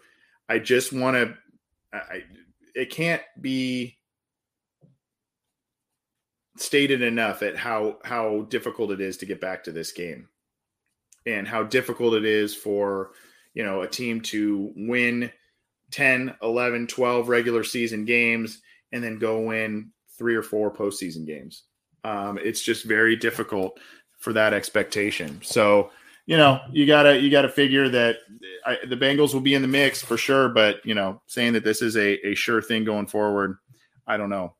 [0.49, 1.35] I just want to
[1.93, 2.25] I
[2.75, 3.97] it can't be
[6.57, 10.29] stated enough at how how difficult it is to get back to this game
[11.25, 13.13] and how difficult it is for
[13.55, 15.31] you know a team to win
[15.93, 21.63] 10 11 12 regular season games and then go win three or four postseason games
[22.03, 23.79] um, it's just very difficult
[24.19, 25.93] for that expectation so
[26.29, 28.19] you know, you gotta you gotta figure that
[28.67, 30.51] I, the Bengals will be in the mix for sure.
[30.51, 33.57] But you know, saying that this is a, a sure thing going forward,
[34.07, 34.55] I don't know.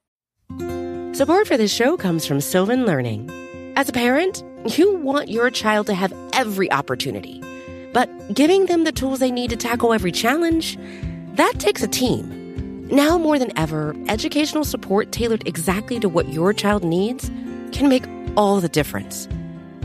[1.15, 3.31] Support for this show comes from Sylvan Learning.
[3.77, 4.43] As a parent,
[4.79, 7.43] you want your child to have every opportunity,
[7.93, 10.79] but giving them the tools they need to tackle every challenge,
[11.35, 12.89] that takes a team.
[12.89, 17.31] Now more than ever, educational support tailored exactly to what your child needs
[17.73, 18.07] can make
[18.39, 19.29] all the difference.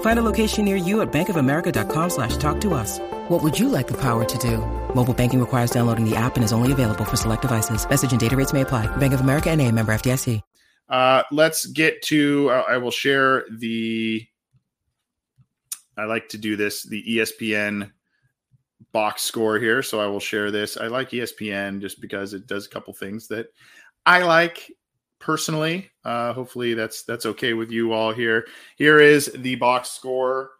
[0.00, 2.98] Find a location near you at bankofamerica.com slash talk to us.
[3.28, 4.58] What would you like the power to do?
[4.94, 7.88] Mobile banking requires downloading the app and is only available for select devices.
[7.88, 8.86] Message and data rates may apply.
[8.96, 10.40] Bank of America and a member FDIC.
[10.88, 14.24] Uh, let's get to, uh, I will share the,
[15.96, 17.90] I like to do this, the ESPN
[18.92, 19.82] box score here.
[19.82, 20.76] So I will share this.
[20.76, 23.48] I like ESPN just because it does a couple things that
[24.04, 24.70] I like
[25.26, 25.90] personally.
[26.04, 28.46] Uh, hopefully that's, that's okay with you all here.
[28.76, 30.50] Here is the box score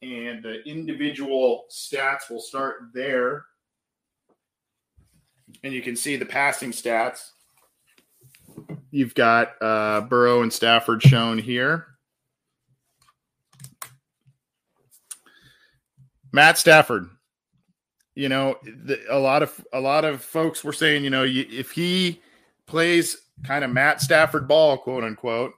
[0.00, 3.44] and the individual stats We'll start there.
[5.62, 7.20] And you can see the passing stats
[8.90, 11.86] you've got uh, Burrow and Stafford shown here.
[16.32, 17.08] Matt Stafford.
[18.14, 21.72] You know, the, a lot of a lot of folks were saying, you know, if
[21.72, 22.22] he
[22.66, 25.52] plays kind of Matt Stafford ball, quote unquote,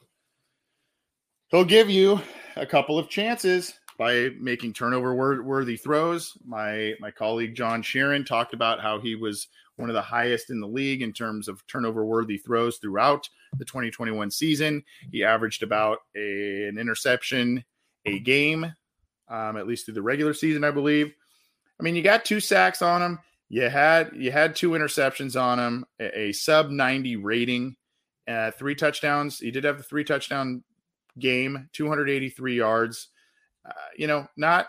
[1.48, 2.20] he'll give you
[2.56, 6.36] a couple of chances by making turnover worthy throws.
[6.44, 10.60] My my colleague John Sheeran talked about how he was one of the highest in
[10.60, 14.82] the league in terms of turnover worthy throws throughout the 2021 season.
[15.12, 17.62] He averaged about a, an interception
[18.06, 18.72] a game
[19.28, 21.12] um, at least through the regular season, I believe.
[21.78, 23.18] I mean, you got two sacks on him.
[23.48, 27.76] You had you had two interceptions on him, a, a sub 90 rating,
[28.26, 29.38] uh, three touchdowns.
[29.38, 30.64] He did have the three touchdown
[31.18, 33.08] game, 283 yards.
[33.64, 34.66] Uh, you know, not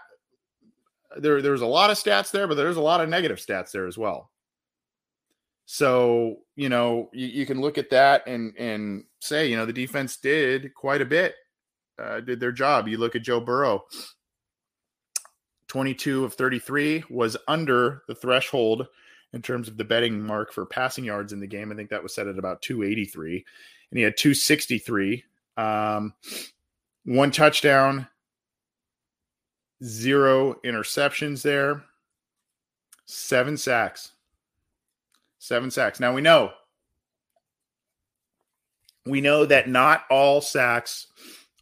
[1.18, 1.42] there.
[1.42, 3.88] There was a lot of stats there, but there's a lot of negative stats there
[3.88, 4.30] as well.
[5.66, 9.74] So you know, you, you can look at that and and say, you know, the
[9.74, 11.34] defense did quite a bit,
[12.02, 12.88] uh, did their job.
[12.88, 13.86] You look at Joe Burrow
[15.68, 18.88] 22 of 33 was under the threshold
[19.34, 21.72] in terms of the betting mark for passing yards in the game.
[21.72, 23.46] I think that was set at about 283,
[23.92, 25.24] and he had 263,
[25.58, 26.14] um,
[27.04, 28.08] one touchdown,
[29.84, 31.84] zero interceptions there,
[33.06, 34.14] seven sacks.
[35.40, 36.00] Seven sacks.
[36.00, 36.52] Now we know
[39.06, 41.08] we know that not all sacks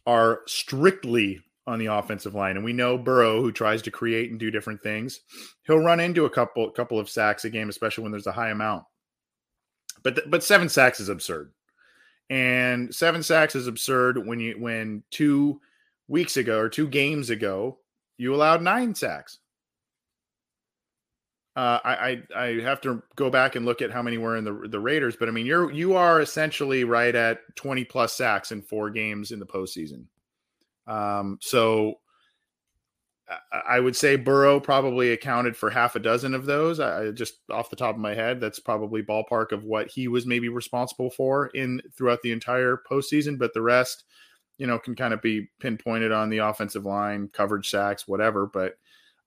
[0.06, 2.56] are strictly on the offensive line.
[2.56, 5.20] And we know Burrow, who tries to create and do different things,
[5.66, 8.50] he'll run into a couple couple of sacks a game, especially when there's a high
[8.50, 8.84] amount.
[10.02, 11.52] But th- but seven sacks is absurd,
[12.30, 15.60] and seven sacks is absurd when you when two
[16.08, 17.78] weeks ago or two games ago
[18.18, 19.38] you allowed nine sacks.
[21.56, 24.44] Uh, I, I, I have to go back and look at how many were in
[24.44, 28.52] the the Raiders, but I mean you're you are essentially right at twenty plus sacks
[28.52, 30.04] in four games in the postseason.
[30.86, 31.96] Um, so
[33.50, 36.78] I would say Burrow probably accounted for half a dozen of those.
[36.78, 40.26] I just off the top of my head, that's probably ballpark of what he was
[40.26, 43.36] maybe responsible for in throughout the entire postseason.
[43.36, 44.04] But the rest,
[44.58, 48.46] you know, can kind of be pinpointed on the offensive line, coverage sacks, whatever.
[48.46, 48.74] But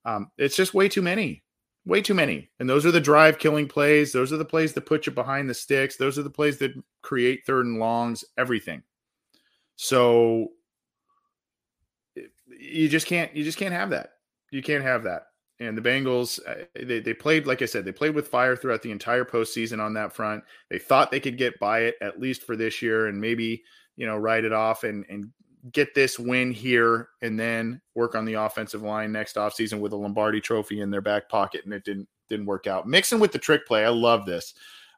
[0.05, 1.43] um, it's just way too many,
[1.85, 2.49] way too many.
[2.59, 4.13] And those are the drive killing plays.
[4.13, 5.97] Those are the plays that put you behind the sticks.
[5.97, 8.23] Those are the plays that create third and longs.
[8.37, 8.81] Everything.
[9.75, 10.51] So
[12.69, 14.11] you just can't you just can't have that.
[14.51, 15.23] You can't have that.
[15.61, 18.81] And the Bengals, uh, they, they played, like I said, they played with fire throughout
[18.81, 20.43] the entire postseason on that front.
[20.69, 23.63] They thought they could get by it at least for this year and maybe,
[23.97, 25.31] you know, write it off and, and
[25.73, 29.97] get this win here and then work on the offensive line next offseason with a
[29.97, 31.65] Lombardi trophy in their back pocket.
[31.65, 32.87] And it didn't, didn't work out.
[32.87, 33.83] Mixing with the trick play.
[33.83, 34.53] I love this.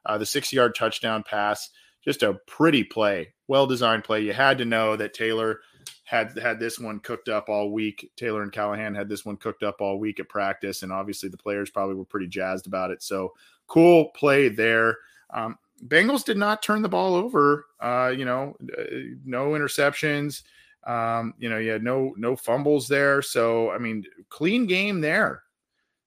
[0.06, 1.70] Uh, the six yard touchdown pass,
[2.04, 4.20] just a pretty play, well designed play.
[4.20, 5.60] You had to know that Taylor
[6.12, 8.12] had had this one cooked up all week.
[8.16, 11.38] Taylor and Callahan had this one cooked up all week at practice, and obviously the
[11.38, 13.02] players probably were pretty jazzed about it.
[13.02, 13.32] So
[13.66, 14.98] cool play there.
[15.32, 15.56] Um,
[15.86, 17.64] Bengals did not turn the ball over.
[17.80, 18.82] Uh, you know, uh,
[19.24, 20.42] no interceptions.
[20.86, 23.22] Um, you know, you had no no fumbles there.
[23.22, 25.44] So I mean, clean game there.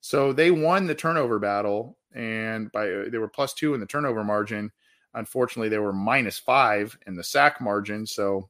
[0.02, 3.88] So they won the turnover battle, and by uh, they were plus two in the
[3.88, 4.72] turnover margin.
[5.16, 8.06] Unfortunately, they were minus five in the sack margin.
[8.06, 8.50] So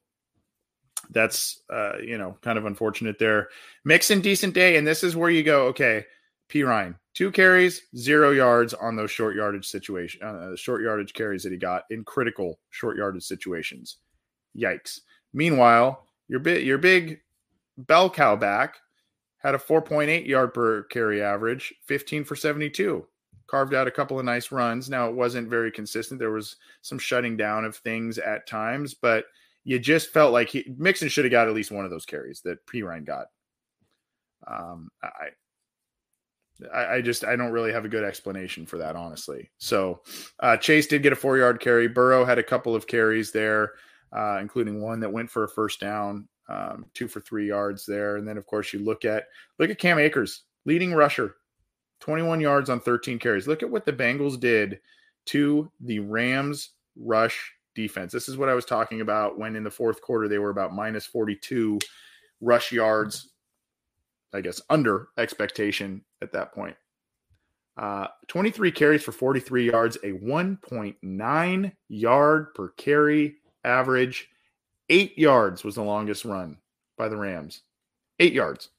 [1.10, 3.48] that's uh, you know kind of unfortunate there.
[3.84, 5.66] Mixon decent day, and this is where you go.
[5.66, 6.04] Okay,
[6.48, 11.50] Perine two carries, zero yards on those short yardage situation, uh, short yardage carries that
[11.50, 13.96] he got in critical short yardage situations.
[14.56, 15.00] Yikes!
[15.32, 17.20] Meanwhile, your bit your big
[17.78, 18.76] bell cow back
[19.38, 23.06] had a 4.8 yard per carry average, 15 for 72.
[23.46, 24.90] Carved out a couple of nice runs.
[24.90, 26.18] Now it wasn't very consistent.
[26.18, 29.26] There was some shutting down of things at times, but
[29.66, 32.40] you just felt like he, Mixon should have got at least one of those carries
[32.42, 33.26] that Perine got.
[34.46, 35.30] Um, I,
[36.72, 39.50] I just I don't really have a good explanation for that, honestly.
[39.58, 40.02] So
[40.38, 41.88] uh, Chase did get a four yard carry.
[41.88, 43.72] Burrow had a couple of carries there,
[44.16, 48.18] uh, including one that went for a first down, um, two for three yards there.
[48.18, 49.24] And then of course you look at
[49.58, 51.34] look at Cam Akers, leading rusher,
[51.98, 53.48] 21 yards on 13 carries.
[53.48, 54.78] Look at what the Bengals did
[55.26, 58.12] to the Rams rush defense.
[58.12, 60.74] This is what I was talking about when in the fourth quarter they were about
[60.74, 61.78] minus 42
[62.40, 63.30] rush yards,
[64.34, 66.76] I guess under expectation at that point.
[67.76, 74.28] Uh, 23 carries for 43 yards, a 1.9 yard per carry average.
[74.88, 76.56] Eight yards was the longest run
[76.96, 77.62] by the Rams.
[78.18, 78.70] Eight yards.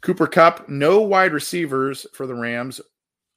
[0.00, 2.80] Cooper Kupp, no wide receivers for the Rams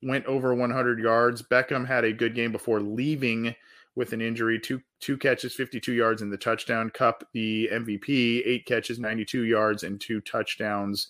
[0.03, 1.41] went over 100 yards.
[1.41, 3.55] Beckham had a good game before leaving
[3.97, 4.59] with an injury.
[4.59, 6.91] Two two catches, 52 yards in the touchdown.
[6.91, 11.07] Kupp, the MVP, eight catches, 92 yards, and two touchdowns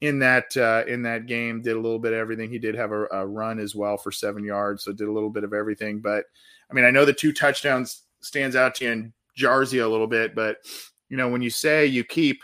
[0.00, 1.60] in that uh, in that game.
[1.60, 2.48] Did a little bit of everything.
[2.48, 5.30] He did have a, a, run as well for seven yards, so did a little
[5.30, 5.98] bit of everything.
[5.98, 6.24] But
[6.70, 9.90] I mean, I know the two touchdowns stands out to you and jars you a
[9.90, 10.58] little bit, but
[11.08, 12.40] you know when you say you keep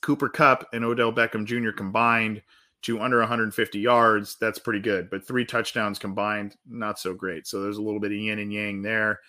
[0.00, 1.72] Cooper Kupp and Odell Beckham Jr.
[1.72, 2.40] combined
[2.82, 5.10] to under 150 yards, that's pretty good.
[5.10, 7.46] But three touchdowns combined, not so great.
[7.46, 9.20] So there's a little bit of yin and yang there.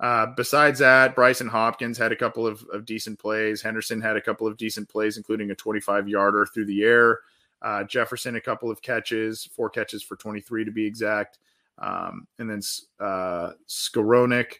[0.00, 3.60] Uh, besides that, Brycen Hopkins had a couple of, of, decent plays.
[3.60, 7.20] Henderson had a couple of decent plays, including a 25 yarder through the air.
[7.62, 11.38] Uh, Jefferson, a couple of catches, four catches for 23 to be exact.
[11.78, 12.60] Um, and then
[13.00, 14.54] uh, Skowronek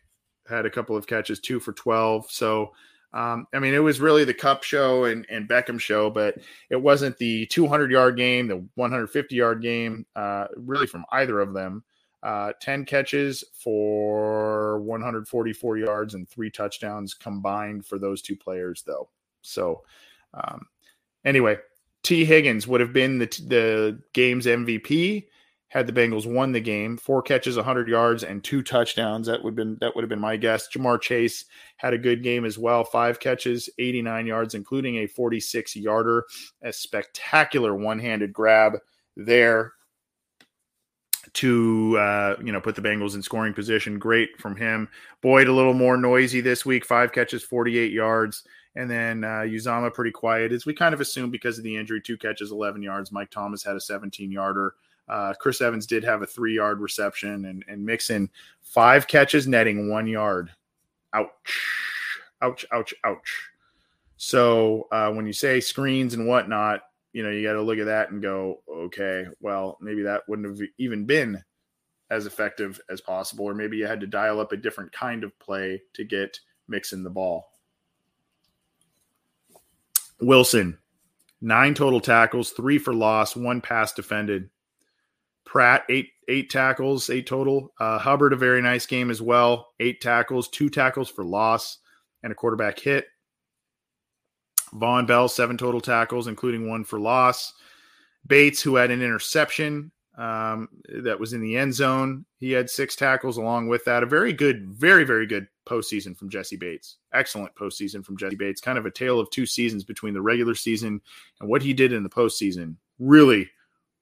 [0.48, 2.30] had a couple of catches, two for 12.
[2.30, 2.72] So
[3.12, 6.36] um, I mean, it was really the Kupp show and, and Beckham show, but
[6.70, 11.54] it wasn't the 200 yard game, the 150 yard game, uh, really from either of
[11.54, 11.84] them.
[12.22, 19.08] Uh, 10 catches for 144 yards and three touchdowns combined for those two players, though.
[19.40, 19.84] So,
[20.34, 20.66] um,
[21.24, 21.58] anyway,
[22.02, 25.26] Tee Higgins would have been the, the game's MVP
[25.68, 26.96] had the Bengals won the game.
[26.96, 29.26] Four catches, 100 yards, and two touchdowns.
[29.26, 30.68] That would been that would have been my guess.
[30.68, 31.44] Ja'Marr Chase
[31.76, 32.84] had a good game as well.
[32.84, 36.24] Five catches, 89 yards, including a 46 yarder.
[36.62, 38.78] A spectacular one handed grab
[39.16, 39.72] there
[41.34, 43.98] to uh, you know put the Bengals in scoring position.
[43.98, 44.88] Great from him.
[45.20, 46.84] Boyd a little more noisy this week.
[46.86, 48.44] Five catches, 48 yards.
[48.74, 52.00] And then uh, Uzomah pretty quiet, as we kind of assumed because of the injury.
[52.00, 53.10] Two catches, 11 yards.
[53.10, 54.74] Mike Thomas had a 17 yarder.
[55.08, 58.30] Uh, Chris Evans did have a three yard reception and, and Mixon
[58.62, 60.50] five catches, netting one yard.
[61.14, 61.30] Ouch.
[62.42, 63.50] Ouch, ouch, ouch.
[64.16, 66.82] So uh, when you say screens and whatnot,
[67.12, 70.48] you know, you got to look at that and go, okay, well, maybe that wouldn't
[70.48, 71.42] have even been
[72.10, 75.38] as effective as possible, or maybe you had to dial up a different kind of
[75.38, 76.38] play to get
[76.68, 77.52] Mixon the ball.
[80.20, 80.78] Wilson,
[81.40, 84.48] nine total tackles, three for loss, one pass defended.
[85.48, 87.72] Pratt eight eight tackles, eight total.
[87.80, 91.78] Uh, Hubbard a very nice game as well, eight tackles, two tackles for loss,
[92.22, 93.06] and a quarterback hit.
[94.74, 97.54] Vonn Bell seven total tackles, including one for loss.
[98.26, 100.68] Bates, who had an interception um,
[101.02, 104.02] that was in the end zone, he had six tackles along with that.
[104.02, 106.98] A very good, very very good postseason from Jessie Bates.
[107.14, 108.60] Excellent postseason from Jessie Bates.
[108.60, 111.00] Kind of a tale of two seasons between the regular season
[111.40, 112.76] and what he did in the postseason.
[112.98, 113.48] Really,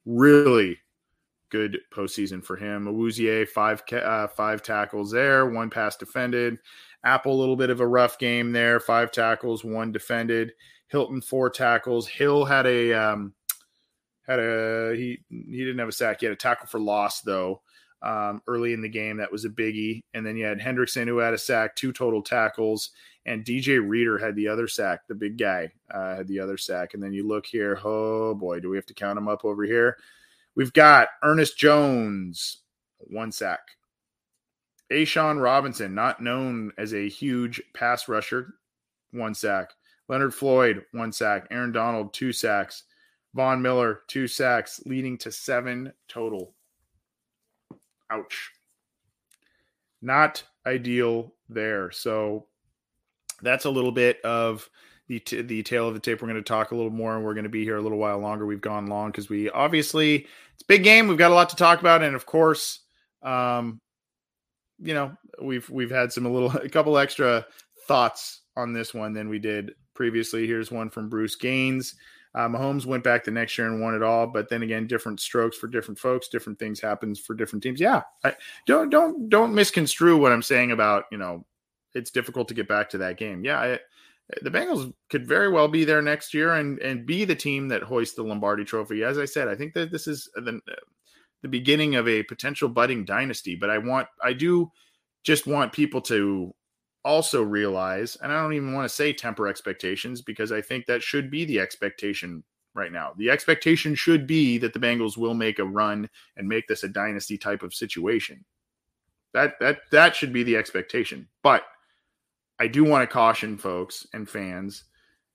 [0.07, 0.81] really
[1.51, 2.87] good postseason for him.
[2.87, 6.59] Awuzie, five uh, five tackles there, one pass defended.
[7.05, 10.53] Apple, a little bit of a rough game there, five tackles, one defended.
[10.89, 12.07] Hilton, four tackles.
[12.07, 13.35] Hill had a um,
[14.27, 16.21] had a he he didn't have a sack.
[16.21, 17.63] He had a tackle for loss though.
[18.03, 20.03] Um, early in the game, that was a biggie.
[20.15, 22.91] And then you had Hendrickson who had a sack, two total tackles,
[23.25, 25.01] and DJ Reader had the other sack.
[25.09, 26.95] The big guy uh, had the other sack.
[26.95, 29.65] And then you look here, oh boy, do we have to count him up over
[29.65, 29.97] here?
[30.57, 32.63] We've got Ernest Jones,
[32.99, 33.61] one sack.
[34.91, 38.55] A'Shawn Robinson, not known as a huge pass rusher,
[39.11, 39.71] one sack.
[40.09, 41.47] Leonard Floyd, one sack.
[41.51, 42.85] Aaron Donald, two sacks.
[43.35, 46.55] Von Miller, two sacks, leading to seven total.
[48.11, 48.51] Ouch.
[50.01, 51.91] Not ideal there.
[51.91, 52.47] So
[53.43, 54.71] that's a little bit of
[55.09, 56.21] the t- the tale of the tape.
[56.21, 57.99] We're going to talk a little more, and we're going to be here a little
[57.99, 58.47] while longer.
[58.47, 61.09] We've gone long because we obviously it's big game.
[61.09, 62.81] We've got a lot to talk about, and of course,
[63.23, 63.81] um,
[64.79, 67.47] you know, we've we've had some a little a couple extra
[67.87, 70.47] thoughts on this one than we did previously.
[70.47, 71.95] Here's one from Bruce Gaines.
[72.35, 75.21] Uh, Mahomes went back the next year and won it all, but then again, different
[75.21, 77.81] strokes for different folks, different things happens for different teams.
[77.81, 78.35] Yeah, I,
[78.67, 81.47] don't don't don't misconstrue what I'm saying about you know
[81.95, 83.43] it's difficult to get back to that game.
[83.43, 83.79] Yeah, I,
[84.43, 87.83] the Bengals could very well be there next year and and be the team that
[87.83, 89.05] hoists the Lombardi Trophy.
[89.05, 90.61] As I said, I think that this is the
[91.43, 93.55] the beginning of a potential budding dynasty.
[93.55, 94.71] But I want I do
[95.23, 96.55] just want people to
[97.05, 101.03] also realize, and I don't even want to say temper expectations because I think that
[101.03, 102.43] should be the expectation
[102.75, 103.13] right now.
[103.17, 106.89] The expectation should be that the Bengals will make a run and make this a
[106.89, 108.45] dynasty type of situation.
[109.35, 111.29] That that that should be the expectation.
[111.45, 111.63] But
[112.59, 114.85] I do want to caution folks and fans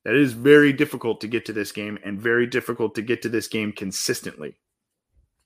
[0.04, 3.22] that it is very difficult to get to this game and very difficult to get
[3.22, 4.58] to this game consistently.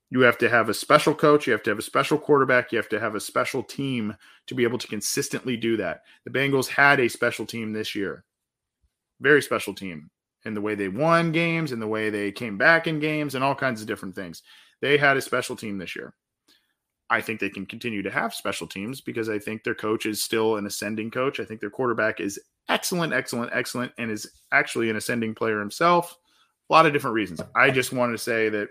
[0.10, 2.78] You have to have a special coach, you have to have a special quarterback, you
[2.78, 4.16] have to have a special team
[4.48, 6.04] to be able to consistently do that.
[6.24, 8.24] The Bengals had a special team this year.
[9.20, 10.10] Very special team
[10.46, 13.44] in the way they won games, in the way they came back in games, and
[13.44, 14.44] all kinds of different things.
[14.80, 16.14] They had a special team this year.
[17.10, 20.24] I think they can continue to have special teams because I think their coach is
[20.24, 21.40] still an ascending coach.
[21.40, 26.18] I think their quarterback is excellent, excellent, excellent, and is actually an ascending player himself.
[26.70, 27.42] A lot of different reasons.
[27.56, 28.70] I just wanted to say that,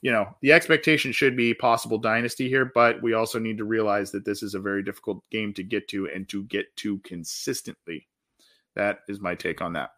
[0.00, 4.12] you know, the expectation should be possible dynasty here, but we also need to realize
[4.12, 8.06] that this is a very difficult game to get to and to get to consistently.
[8.76, 9.90] That is my take on that.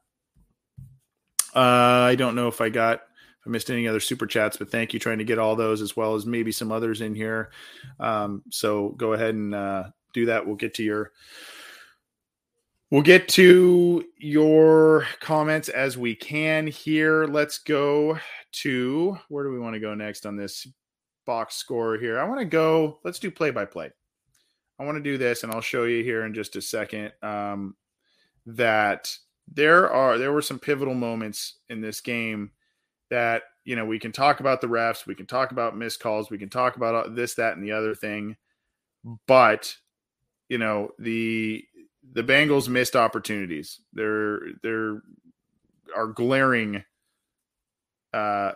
[1.54, 3.02] Uh, I don't know if I got
[3.46, 5.00] I missed any other super chats, but thank you.
[5.00, 7.50] Trying to get all those as well as maybe some others in here.
[7.98, 10.46] Um, so go ahead and uh, do that.
[10.46, 11.12] We'll get to your
[12.90, 17.26] we'll get to your comments as we can here.
[17.26, 18.18] Let's go
[18.52, 20.66] to where do we want to go next on this
[21.26, 22.20] box score here?
[22.20, 23.00] I want to go.
[23.02, 23.90] Let's do play by play.
[24.78, 27.12] I want to do this, and I'll show you here in just a second.
[27.22, 27.76] Um,
[28.46, 29.14] that
[29.48, 32.50] there are there were some pivotal moments in this game
[33.12, 36.30] that you know we can talk about the refs, we can talk about missed calls,
[36.30, 38.36] we can talk about this, that, and the other thing,
[39.26, 39.76] but
[40.48, 41.62] you know the
[42.14, 43.80] the Bengals missed opportunities.
[43.92, 45.02] There there
[45.94, 46.84] are glaring
[48.14, 48.52] uh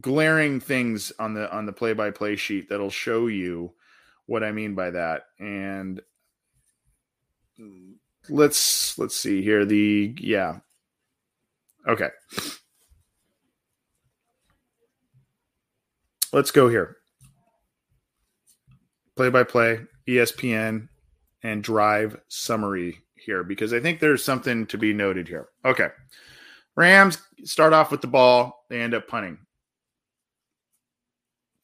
[0.00, 3.72] glaring things on the on the play by play sheet that'll show you
[4.26, 5.24] what I mean by that.
[5.38, 6.02] And
[8.28, 9.64] let's let's see here.
[9.64, 10.58] The yeah.
[11.88, 12.10] Okay.
[16.32, 16.96] Let's go here.
[19.16, 20.88] Play by play, ESPN,
[21.42, 25.48] and drive summary here because I think there's something to be noted here.
[25.64, 25.88] Okay.
[26.76, 29.38] Rams start off with the ball, they end up punting.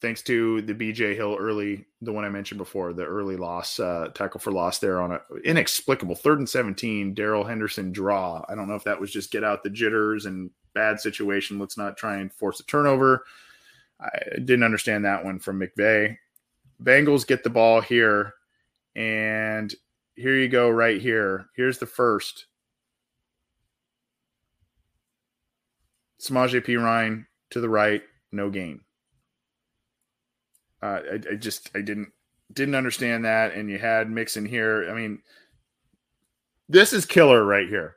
[0.01, 4.09] Thanks to the BJ Hill early, the one I mentioned before, the early loss, uh,
[4.13, 8.43] tackle for loss there on an inexplicable third and 17, Darrell Henderson draw.
[8.49, 11.57] I don't know if that was just get out the jitters and bad situation.
[11.57, 13.23] Let's not try and force a turnover.
[14.03, 16.17] I didn't understand that one from McVay.
[16.81, 18.33] Bengals get the ball here,
[18.95, 19.73] and
[20.15, 21.47] here you go, right here.
[21.55, 22.47] Here's the first.
[26.21, 28.01] Samaje Perine to the right,
[28.31, 28.81] no gain.
[30.81, 32.11] Uh, I, I, just I didn't
[32.51, 34.89] didn't understand that, and you had Mixon here.
[34.89, 35.21] I mean,
[36.67, 37.95] this is killer right here.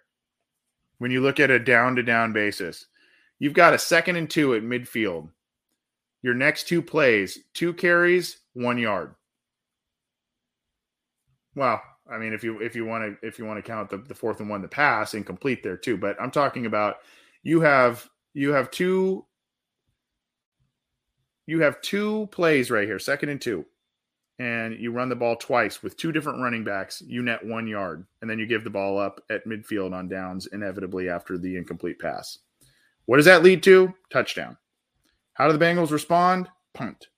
[0.99, 2.87] When you look at a down to down basis,
[3.39, 5.31] you've got a second and two at midfield
[6.27, 9.15] your next two plays, two carries, one yard.
[11.55, 13.99] Well, I mean, if you if you want to if you want to count the,
[13.99, 15.97] the fourth and one, the pass incomplete there too.
[15.97, 16.97] But I'm talking about
[17.45, 19.25] you have you have two
[21.47, 23.65] you have two plays right here, second and two,
[24.41, 27.05] and you run the ball twice with two different running backs.
[27.07, 30.49] You net one yard, and then you give the ball up at midfield on downs,
[30.49, 32.39] inevitably after the incomplete pass.
[33.05, 33.95] What does that lead to?
[34.11, 34.57] Touchdown.
[35.37, 36.49] How do the Bengals respond?
[36.73, 37.09] Punt.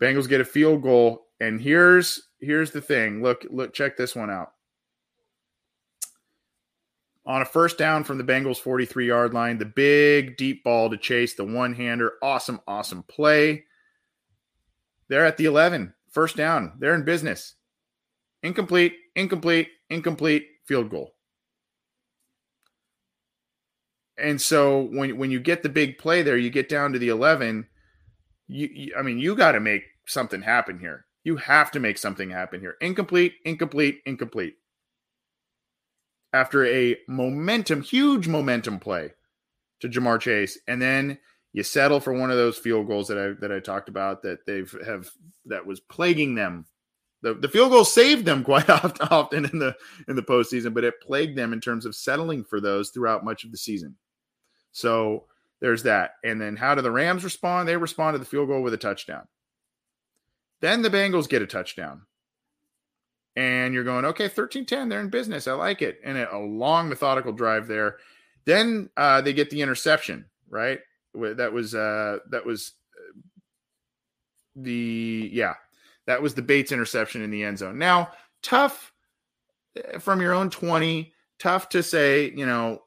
[0.00, 3.22] Bengals get a field goal, and here's here's the thing.
[3.22, 4.52] Look, look, check this one out.
[7.26, 10.96] On a first down from the Bengals 43 yard line, the big deep ball to
[10.98, 12.14] chase the one hander.
[12.22, 13.64] Awesome, awesome play.
[15.08, 15.94] They're at the 11.
[16.10, 16.74] First down.
[16.78, 17.54] They're in business.
[18.42, 21.14] Incomplete, incomplete, incomplete, field goal.
[24.20, 27.08] And so when when you get the big play there, you get down to the
[27.08, 27.66] 11,
[28.48, 31.06] you, you I mean, you got to make something happen here.
[31.24, 32.76] You have to make something happen here.
[32.80, 34.54] Incomplete, incomplete, incomplete.
[36.32, 39.12] After a momentum, huge momentum play
[39.80, 41.18] to Ja'Marr Chase, and then
[41.52, 44.46] you settle for one of those field goals that I that I talked about that
[44.46, 45.10] they've have
[45.46, 46.66] that was plaguing them.
[47.22, 49.74] The, the field goal saved them quite often in the
[50.08, 53.44] in the postseason, but it plagued them in terms of settling for those throughout much
[53.44, 53.96] of the season.
[54.72, 55.24] So
[55.60, 56.12] there's that.
[56.24, 57.68] And then how do the Rams respond?
[57.68, 59.26] They respond to the field goal with a touchdown.
[60.60, 62.02] Then the Bengals get a touchdown.
[63.36, 65.46] And you're going, okay, 13 10, they're in business.
[65.46, 66.00] I like it.
[66.04, 67.98] And a long, methodical drive there.
[68.44, 70.80] Then uh, they get the interception, right?
[71.14, 73.20] That was, uh, that was uh,
[74.56, 75.54] the, yeah,
[76.06, 77.78] that was the Bates interception in the end zone.
[77.78, 78.10] Now,
[78.42, 78.92] tough
[79.76, 82.82] eh, from your own 20, tough to say, you know,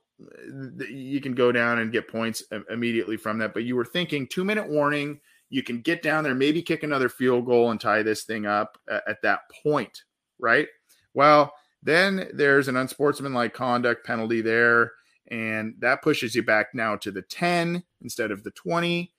[0.89, 3.53] you can go down and get points immediately from that.
[3.53, 7.09] But you were thinking two minute warning, you can get down there, maybe kick another
[7.09, 10.03] field goal and tie this thing up uh, at that point,
[10.39, 10.68] right?
[11.14, 14.91] Well, then there's an unsportsmanlike conduct penalty there,
[15.30, 19.11] and that pushes you back now to the 10 instead of the 20.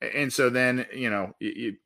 [0.00, 1.76] And so then, you know, you,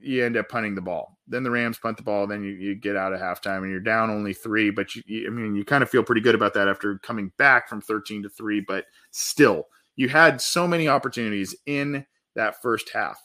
[0.00, 1.18] you end up punting the ball.
[1.26, 2.26] Then the Rams punt the ball.
[2.26, 4.70] Then you, you get out of halftime and you're down only three.
[4.70, 7.32] But you, you, I mean, you kind of feel pretty good about that after coming
[7.38, 8.60] back from 13 to three.
[8.60, 9.66] But still,
[9.96, 13.18] you had so many opportunities in that first half.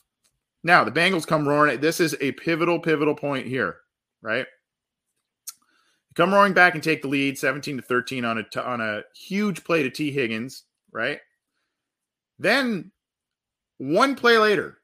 [0.64, 1.80] Now the Bengals come roaring.
[1.80, 3.78] This is a pivotal, pivotal point here,
[4.22, 4.46] right?
[6.16, 9.64] Come roaring back and take the lead, 17 to 13 on a on a huge
[9.64, 11.20] play to Tee Higgins, right?
[12.40, 12.92] Then
[13.78, 14.79] one play later,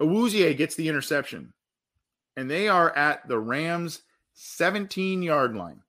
[0.00, 1.52] Awuzie gets the interception,
[2.36, 4.02] and they are at the Rams'
[4.34, 5.82] 17 yard line.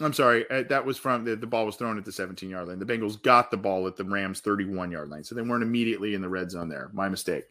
[0.00, 2.68] I'm sorry, uh, that was from the, the ball was thrown at the 17 yard
[2.68, 2.78] line.
[2.78, 6.14] The Bengals got the ball at the Rams 31 yard line, so they weren't immediately
[6.14, 6.90] in the red zone there.
[6.92, 7.44] My mistake.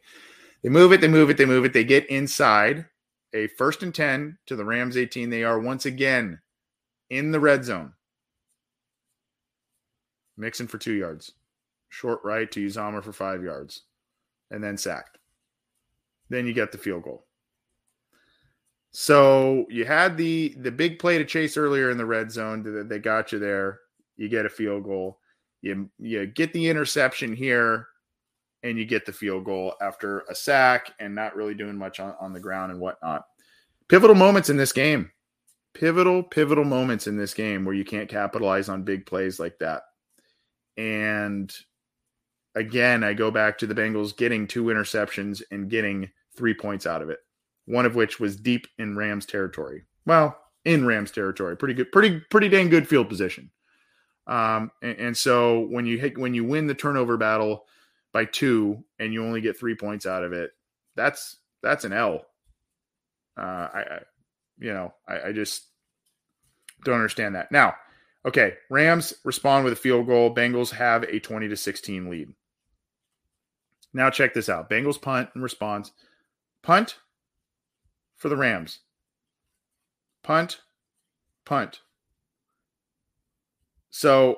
[0.62, 1.74] They move it, they move it, they move it.
[1.74, 2.86] They get inside
[3.34, 5.30] a first and 10 to the Rams 18.
[5.30, 6.40] They are once again
[7.10, 7.94] in the red zone.
[10.38, 11.32] Mixon for two yards,
[11.94, 13.84] short right to Uzomah for five yards,
[14.50, 15.20] and then sacked.
[16.30, 17.26] Then you get the field goal.
[18.92, 22.90] So you had the the big play to chase earlier in the red zone that
[22.90, 23.80] they got you there.
[24.18, 25.20] You get a field goal.
[25.62, 27.88] You you get the interception here,
[28.64, 32.16] and you get the field goal after a sack and not really doing much on,
[32.20, 33.26] on the ground and whatnot.
[33.88, 35.12] Pivotal moments in this game.
[35.74, 39.84] Pivotal, pivotal moments in this game where you can't capitalize on big plays like that.
[40.78, 41.54] And
[42.56, 47.02] again, I go back to the Bengals getting two interceptions and getting three points out
[47.02, 47.20] of it
[47.66, 49.84] one of which was deep in Rams territory.
[50.06, 53.52] Well, in Rams territory, pretty good, pretty pretty dang good field position.
[54.28, 57.66] Um, and, and so when you hit when you win the turnover battle
[58.12, 60.52] by two and you only get three points out of it,
[60.96, 62.26] that's that's an L.
[63.38, 64.00] Uh, I, I
[64.60, 65.68] you know I, I just
[66.84, 67.52] don't understand that.
[67.52, 67.76] Now,
[68.26, 70.34] okay, Rams respond with a field goal.
[70.34, 72.34] Bengals have a twenty to sixteen lead.
[73.94, 74.70] Now check this out.
[74.70, 75.92] Bengals punt and response.
[76.64, 76.98] Punt
[78.16, 78.80] for the Rams.
[80.24, 80.62] Punt,
[81.46, 81.82] punt.
[83.90, 84.38] So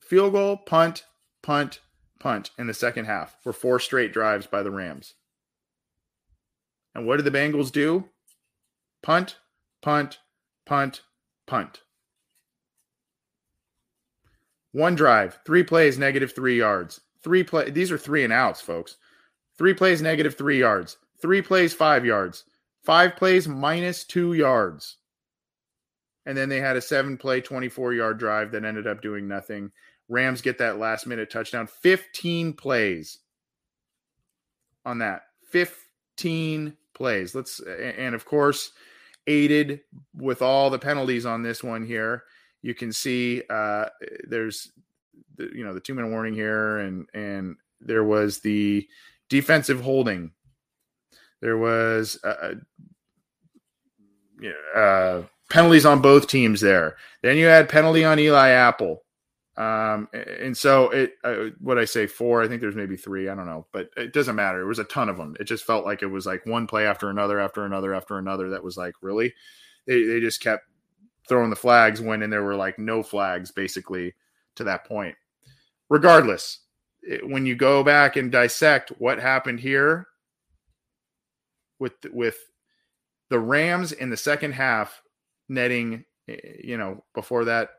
[0.00, 1.04] field goal, punt,
[1.42, 1.80] punt,
[2.18, 5.14] punt in the second half were four straight drives by the Rams.
[6.94, 8.06] And what did the Bengals do?
[9.02, 9.36] Punt,
[9.82, 10.18] punt,
[10.64, 11.02] punt,
[11.46, 11.82] punt.
[14.72, 17.00] One drive, three plays, negative three yards.
[17.26, 17.70] Three play.
[17.70, 18.98] These are three and outs, folks.
[19.58, 20.96] Three plays, negative three yards.
[21.20, 22.44] Three plays, five yards.
[22.84, 24.98] Five plays, minus two yards.
[26.24, 29.72] And then they had a seven play, 24 yard drive that ended up doing nothing.
[30.08, 31.66] Rams get that last minute touchdown.
[31.66, 33.18] 15 plays
[34.84, 35.22] on that.
[35.50, 37.34] 15 plays.
[37.34, 38.70] Let's, and of course,
[39.26, 39.80] aided
[40.14, 42.22] with all the penalties on this one here.
[42.62, 43.86] You can see uh,
[44.28, 44.70] there's,
[45.36, 48.86] the, you know, the two minute warning here, and and there was the
[49.28, 50.32] defensive holding
[51.40, 52.54] there was uh,
[54.74, 56.96] uh, penalties on both teams there.
[57.22, 59.02] Then you had penalty on Eli Apple.
[59.56, 63.28] Um, and so it, uh, what I say four, I think there's maybe three.
[63.28, 64.60] I don't know, but it doesn't matter.
[64.60, 65.34] It was a ton of them.
[65.40, 68.50] It just felt like it was like one play after another, after another, after another.
[68.50, 69.32] That was like, really,
[69.86, 70.64] they, they just kept
[71.28, 74.14] throwing the flags when, and there were like no flags basically
[74.56, 75.14] to that point.
[75.88, 76.60] Regardless,
[77.02, 80.06] it, when you go back and dissect what happened here,
[81.78, 82.38] with with
[83.28, 85.02] the Rams in the second half
[85.48, 87.70] netting, eh, you know, before that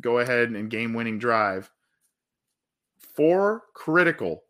[0.00, 1.70] go ahead and game winning drive,
[2.98, 4.42] four critical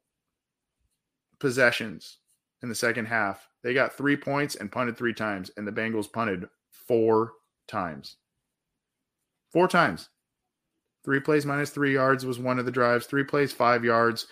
[1.39, 2.19] possessions
[2.63, 3.49] in the second half.
[3.63, 7.33] They got three points and punted three times, and the Bengals punted four
[7.69, 8.17] times.
[9.53, 10.09] Four times.
[11.05, 13.07] Three plays minus three yards was one of the drives.
[13.07, 14.27] Three plays, five yards.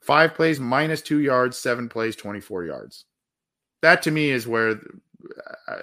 [0.00, 1.58] Five plays minus two yards.
[1.58, 3.04] Seven plays, 24 yards
[3.84, 4.80] that to me is where
[5.68, 5.74] I,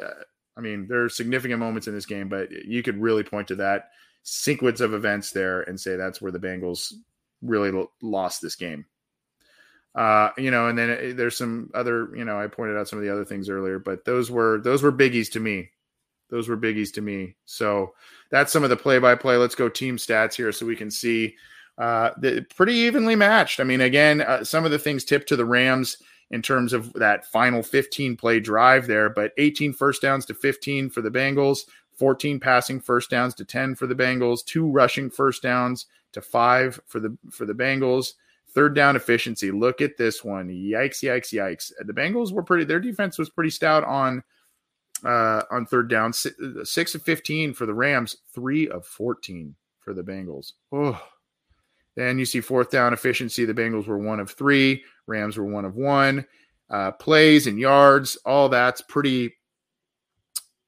[0.57, 3.55] I mean there are significant moments in this game, but you could really point to
[3.55, 3.91] that
[4.23, 6.93] sequence of events there and say that's where the Bengals
[7.43, 8.85] really lost this game.
[9.93, 12.97] Uh, you know, and then uh, there's some other, you know, I pointed out some
[12.97, 15.69] of the other things earlier, but those were those were biggies to me.
[16.32, 17.36] Those were biggies to me.
[17.45, 17.93] So
[18.32, 19.36] that's some of the play by play.
[19.36, 21.36] Let's go team stats here so we can see
[21.77, 23.59] uh, the, pretty evenly matched.
[23.59, 25.97] I mean, again, uh, some of the things tipped to the Rams
[26.32, 30.89] in terms of that final 15 play drive there, but 18 first downs to 15
[30.89, 31.59] for the Bengals,
[31.97, 36.79] 14 passing first downs to 10 for the Bengals, two rushing first downs to 5
[36.88, 38.13] for the for the Bengals.
[38.53, 39.49] Third down efficiency.
[39.49, 40.49] Look at this one.
[40.49, 41.71] Yikes, yikes, yikes.
[41.86, 44.23] The Bengals were pretty their defense was pretty stout on
[45.05, 46.13] uh on third down.
[46.13, 50.53] 6 of 15 for the Rams, 3 of 14 for the Bengals.
[50.71, 51.01] Oh,
[51.95, 53.45] then you see fourth down efficiency.
[53.45, 56.25] The Bengals were one of three, Rams were one of one.
[56.69, 59.33] Uh, plays and yards, all that's pretty,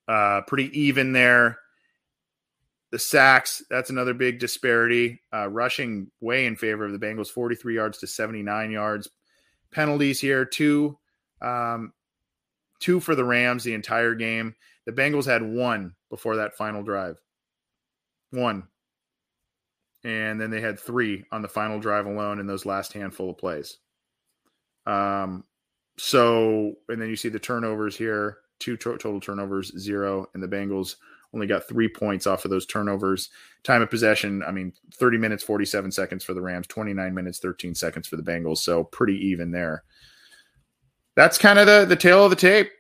[0.09, 1.59] uh, pretty even there.
[2.91, 5.21] the sacks, that's another big disparity.
[5.34, 9.09] Uh, rushing way in favor of the Bengals, 43 yards to 79 yards.
[9.71, 10.99] Penalties here, two,
[11.41, 11.93] um,
[12.84, 14.55] two for the Rams the entire game.
[14.86, 17.15] The Bengals had one before that final drive.
[18.31, 18.63] One.
[20.03, 23.38] And then they had three on the final drive alone in those last handful of
[23.38, 23.77] plays.
[24.86, 25.45] Um,
[25.97, 30.47] so, and then you see the turnovers here two to- total turnovers, zero, and the
[30.47, 30.95] Bengals
[31.34, 33.29] only got three points off of those turnovers.
[33.63, 37.75] Time of possession, I mean, 30 minutes, 47 seconds for the Rams, 29 minutes, 13
[37.75, 38.59] seconds for the Bengals.
[38.59, 39.84] So pretty even there.
[41.16, 42.72] That's kind of the the tale of the tape.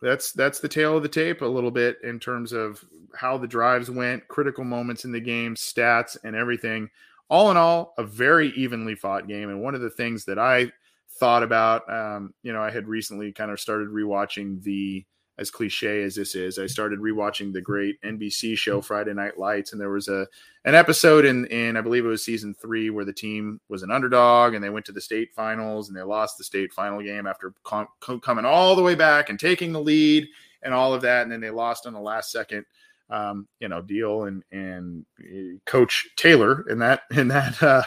[0.00, 2.84] That's that's the tale of the tape a little bit in terms of
[3.16, 6.90] how the drives went, critical moments in the game, stats, and everything.
[7.30, 9.48] All in all, a very evenly fought game.
[9.48, 10.70] And one of the things that I
[11.18, 11.90] thought about.
[11.92, 15.04] Um, you know, I had recently kind of started rewatching the
[15.38, 19.72] as cliche as this is, I started rewatching the great NBC show Friday Night Lights,
[19.72, 20.26] and there was a
[20.64, 23.90] an episode in in I believe it was season three where the team was an
[23.90, 27.26] underdog and they went to the state finals and they lost the state final game
[27.26, 30.26] after com- coming all the way back and taking the lead
[30.62, 32.64] and all of that, and then they lost on the last second.
[33.10, 37.82] Um, you know, deal and and uh, Coach Taylor in that in that uh,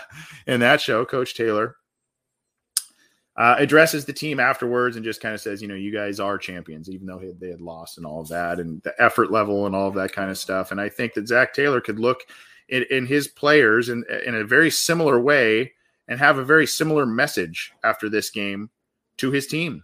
[0.46, 1.76] in that show, Coach Taylor
[3.38, 6.40] uh, addresses the team afterwards and just kind of says, you know, you guys are
[6.40, 9.76] champions, even though they had lost and all of that, and the effort level and
[9.76, 10.72] all of that kind of stuff.
[10.72, 12.22] And I think that Zac Taylor could look
[12.70, 15.74] in, in his players in, in a very similar way
[16.08, 18.72] and have a very similar message after this game
[19.18, 19.84] to his team.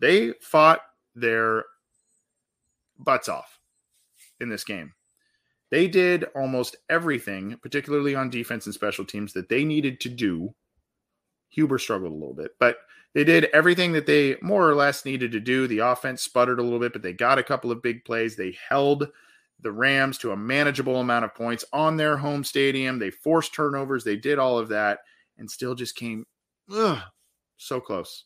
[0.00, 0.80] They fought
[1.14, 1.64] their
[2.98, 3.58] butts off
[4.40, 4.92] in this game.
[5.70, 10.54] They did almost everything, particularly on defense and special teams, that they needed to do
[11.50, 12.78] Huber struggled a little bit, but
[13.14, 15.66] they did everything that they more or less needed to do.
[15.66, 18.36] The offense sputtered a little bit, but they got a couple of big plays.
[18.36, 19.08] They held
[19.60, 22.98] the Rams to a manageable amount of points on their home stadium.
[22.98, 24.04] They forced turnovers.
[24.04, 25.00] They did all of that
[25.38, 26.26] and still just came
[26.72, 27.00] ugh,
[27.56, 28.24] so close.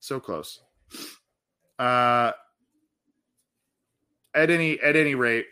[0.00, 0.60] So close.
[1.78, 2.32] Uh,
[4.34, 5.46] at any at any rate,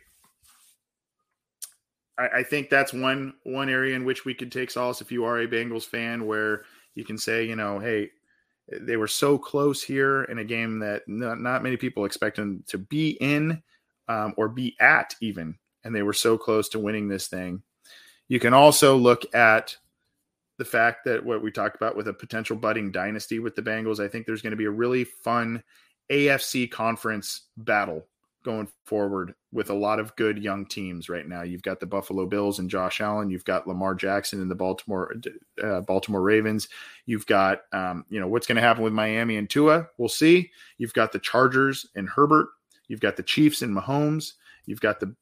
[2.19, 5.25] I, I, think that's one one area in which we could take solace if you
[5.25, 8.11] are a Bengals fan, where you can say, you know, hey,
[8.81, 12.65] they were so close here in a game that not, not many people expect them
[12.69, 13.63] to be in
[14.09, 17.63] um, or be at even, and they were so close to winning this thing.
[18.29, 19.77] You can also look at
[20.57, 24.03] the fact that what we talked about with a potential budding dynasty with the Bengals.
[24.03, 25.63] I think there's going to be a really fun
[26.11, 28.07] AFC conference battle
[28.45, 31.43] going forward with a lot of good young teams right now.
[31.43, 33.31] You've got the Buffalo Bills and Josh Allen.
[33.31, 35.15] You've got Lamar Jackson and the Baltimore
[35.63, 36.69] uh, Baltimore Ravens.
[37.07, 39.89] You've got um, you know what's going to happen with Miami and Tua.
[39.99, 40.51] We'll see.
[40.79, 42.49] You've got the Chargers and Herbert.
[42.89, 44.35] You've got the Chiefs and Mahomes.
[44.67, 45.15] You've got the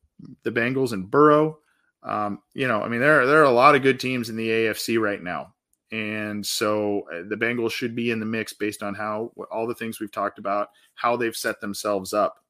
[0.42, 1.58] the Bengals and Burrow.
[2.02, 4.36] Um, you know, I mean, there are, there are a lot of good teams in
[4.36, 5.54] the AFC right now.
[5.92, 9.74] And so uh, the Bengals should be in the mix based on how all the
[9.74, 12.41] things we've talked about, how they've set themselves up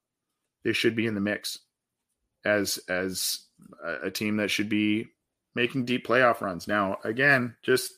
[0.64, 1.58] they should be in the mix
[2.44, 3.46] as as
[3.84, 5.06] a, a team that should be
[5.54, 6.66] making deep playoff runs.
[6.66, 7.92] Now, again, just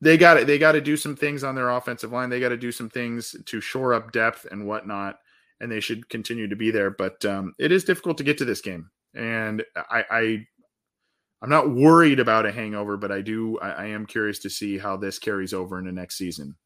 [0.00, 0.46] they got it.
[0.46, 2.28] They got to do some things on their offensive line.
[2.28, 5.18] They got to do some things to shore up depth and whatnot,
[5.60, 6.90] and they should continue to be there.
[6.90, 10.46] But um, it is difficult to get to this game, and I, I
[11.42, 13.58] I'm not worried about a hangover, but I do.
[13.60, 16.56] I, I am curious to see how this carries over into next season.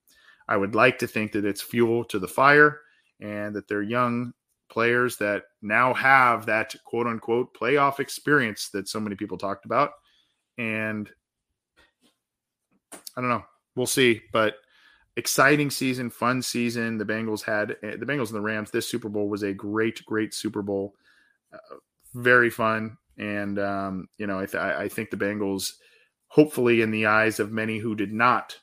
[0.49, 2.81] I would like to think that it's fuel to the fire
[3.21, 4.33] and that they're young
[4.71, 9.93] players that now have that quote unquote playoff experience that so many people talked about.
[10.59, 11.11] And
[12.93, 13.45] I don't know.
[13.75, 14.23] We'll see.
[14.33, 14.57] But
[15.17, 16.99] exciting season, fun season.
[16.99, 18.71] The Bengals had eh, the Bengals and the Rams.
[18.71, 20.95] This Super Bowl was a great, great Super Bowl.
[21.53, 21.77] Uh,
[22.15, 22.97] very fun.
[23.19, 25.75] And, um, you know, I, th- I think the Bengals,
[26.29, 28.59] hopefully, in the eyes of many who did not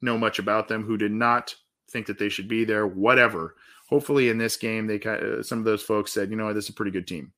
[0.00, 1.54] know much about them, who did not
[1.90, 3.56] think that they should be there, whatever.
[3.88, 6.70] Hopefully, in this game, they uh, some of those folks said, you know, this is
[6.70, 7.32] a pretty good team.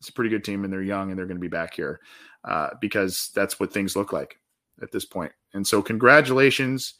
[0.00, 2.00] It's a pretty good team, and they're young, and they're going to be back here
[2.44, 4.38] uh, because that's what things look like
[4.82, 5.32] at this point.
[5.52, 6.94] And so, congratulations,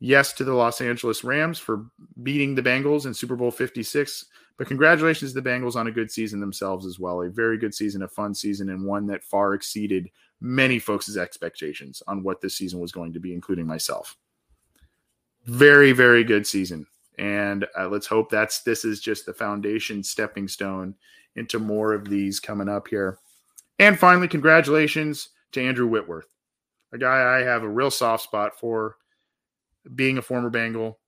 [0.00, 1.86] yes, to the Los Angeles Rams for
[2.22, 4.26] beating the Bengals in Super Bowl Fifty Six.
[4.58, 7.22] But congratulations to the Bengals on a good season themselves as well.
[7.22, 10.10] A very good season, a fun season, and one that far exceeded
[10.42, 14.14] many folks' expectations on what this season was going to be, including myself
[15.44, 16.86] very very good season.
[17.18, 20.94] And uh, let's hope that's this is just the foundation stepping stone
[21.36, 23.18] into more of these coming up here.
[23.78, 26.28] And finally congratulations to andrew whitworth
[26.94, 28.96] a guy i have a real soft spot for
[29.94, 30.98] being a former bengal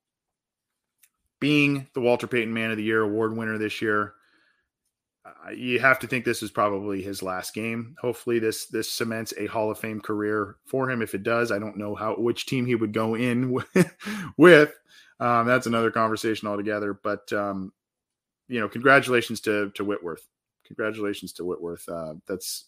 [1.44, 4.14] being the Walter Payton Man of the Year award winner this year,
[5.54, 7.96] you have to think this is probably his last game.
[8.00, 11.02] Hopefully, this this cements a Hall of Fame career for him.
[11.02, 13.58] If it does, I don't know how which team he would go in
[14.36, 14.74] with.
[15.20, 16.92] Um, that's another conversation altogether.
[16.92, 17.72] But um,
[18.48, 20.26] you know, congratulations to to Whitworth.
[20.66, 21.88] Congratulations to Whitworth.
[21.88, 22.66] Uh, that's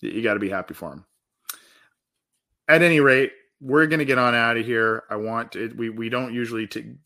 [0.00, 1.04] you got to be happy for him.
[2.68, 5.04] At any rate, we're going to get on out of here.
[5.10, 5.76] I want it.
[5.76, 6.96] We we don't usually t-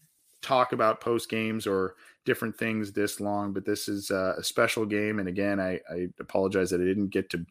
[0.41, 1.95] talk about post games or
[2.25, 5.19] different things this long, but this is uh, a special game.
[5.19, 7.45] And again, I, I apologize that I didn't get to.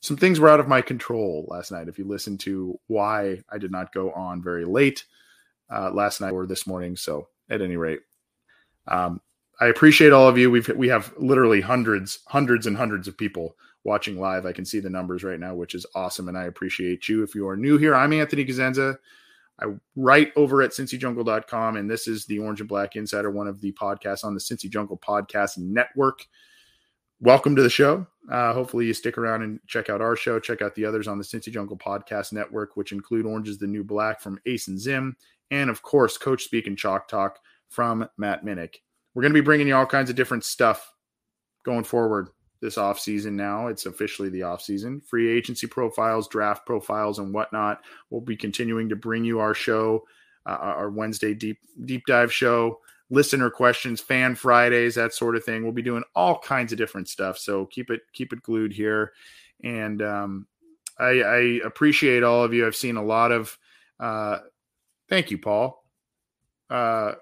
[0.00, 1.88] Some things were out of my control last night.
[1.88, 5.04] If you listen to why I did not go on very late
[5.74, 8.00] uh, last night or this morning, so at any rate,
[8.88, 9.20] um,
[9.60, 10.50] I appreciate all of you.
[10.50, 14.46] We've we have literally hundreds, hundreds and hundreds of people watching live.
[14.46, 17.22] I can see the numbers right now, which is awesome, and I appreciate you.
[17.22, 18.98] If you are new here, I'm Anthony Cosenza.
[19.60, 23.60] I write over at cincyjungle.com, and this is the Orange and Black Insider, one of
[23.60, 26.26] the podcasts on the Cincy Jungle Podcast Network.
[27.20, 28.06] Welcome to the show.
[28.30, 30.40] Uh, hopefully, you stick around and check out our show.
[30.40, 33.66] Check out the others on the Cincy Jungle Podcast Network, which include Orange is the
[33.66, 35.16] New Black from Ace and Zim,
[35.50, 37.38] and of course, Coach Speak and Chalk Talk
[37.68, 38.76] from Matt Minnick.
[39.14, 40.92] We're going to be bringing you all kinds of different stuff
[41.64, 42.28] going forward
[42.64, 43.36] this off season.
[43.36, 43.66] now.
[43.66, 45.00] It's officially the off season.
[45.02, 47.84] Free agency profiles, draft profiles, and whatnot.
[48.08, 50.04] We'll be continuing to bring you our show,
[50.46, 55.62] uh, our Wednesday deep deep dive show, listener questions, fan Fridays, that sort of thing.
[55.62, 57.36] We'll be doing all kinds of different stuff.
[57.36, 59.12] So keep it keep it glued here.
[59.62, 60.46] And um,
[60.98, 62.66] I, I appreciate all of you.
[62.66, 63.56] I've seen a lot of
[64.00, 64.38] uh,
[65.10, 65.84] thank you, Paul.
[66.70, 67.12] Uh,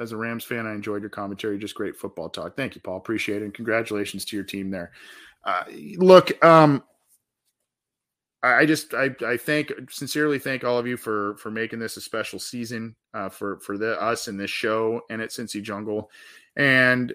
[0.00, 1.58] as a Rams fan, I enjoyed your commentary.
[1.58, 2.56] Just great football talk.
[2.56, 2.96] Thank you, Paul.
[2.96, 3.44] Appreciate it.
[3.44, 4.92] And congratulations to your team there.
[5.44, 5.64] Uh,
[5.96, 6.82] look, um,
[8.42, 12.00] I just I, I thank sincerely thank all of you for for making this a
[12.00, 16.10] special season uh, for for the us and this show and at Cincy Jungle.
[16.56, 17.12] And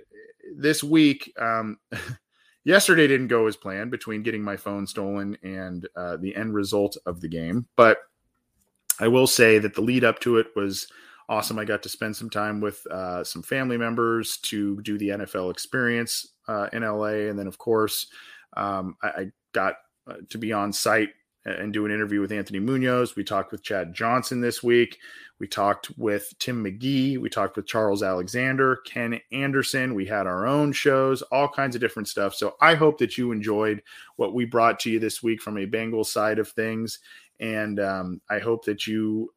[0.56, 1.80] this week, um,
[2.64, 6.96] yesterday didn't go as planned between getting my phone stolen and uh, the end result
[7.08, 7.66] of the game.
[7.76, 7.98] But
[9.00, 10.88] I will say that the lead up to it was
[11.30, 11.60] awesome.
[11.60, 15.52] I got to spend some time with uh, some family members to do the NFL
[15.52, 17.28] experience uh, in LA.
[17.30, 18.08] And then, of course,
[18.56, 21.10] um, I, I, got uh, to be on site
[21.46, 23.16] and do an interview with Anthony Munoz.
[23.16, 24.98] We talked with Chad Johnson this week.
[25.40, 27.18] We talked with Tim McGee.
[27.18, 29.94] We talked with Charles Alexander, Ken Anderson.
[29.94, 32.34] We had our own shows, all kinds of different stuff.
[32.34, 33.84] So I hope that you enjoyed
[34.16, 37.00] what we brought to you this week from a Bengal side of things.
[37.40, 39.34] And um, I hope that you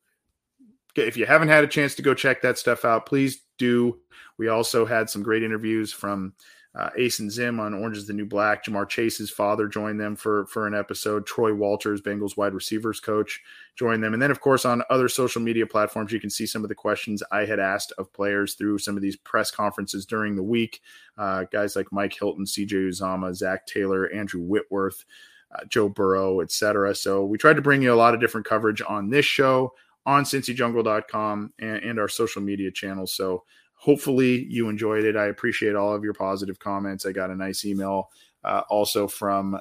[0.96, 3.98] if you haven't had a chance to go check that stuff out, please do.
[4.38, 6.34] We also had some great interviews from
[6.74, 8.64] uh, Ace and Zim on Orange is the New Black.
[8.64, 11.26] Ja'Marr Chase's father joined them for for an episode.
[11.26, 13.40] Troy Walters, Bengals wide receivers coach,
[13.74, 14.12] joined them.
[14.12, 16.74] And then, of course, on other social media platforms, you can see some of the
[16.74, 20.80] questions I had asked of players through some of these press conferences during the week.
[21.16, 25.04] Uh, guys like Mike Hilton, CJ Uzomah, Zac Taylor, Andrew Whitworth.
[25.50, 26.94] Uh, Joe Burrow, etc.
[26.94, 29.72] So we tried to bring you a lot of different coverage on this show
[30.08, 33.14] on cincyjungle.com and, and our social media channels.
[33.14, 33.44] So
[33.74, 35.16] hopefully you enjoyed it.
[35.16, 37.04] I appreciate all of your positive comments.
[37.04, 38.10] I got a nice email
[38.42, 39.60] uh, also from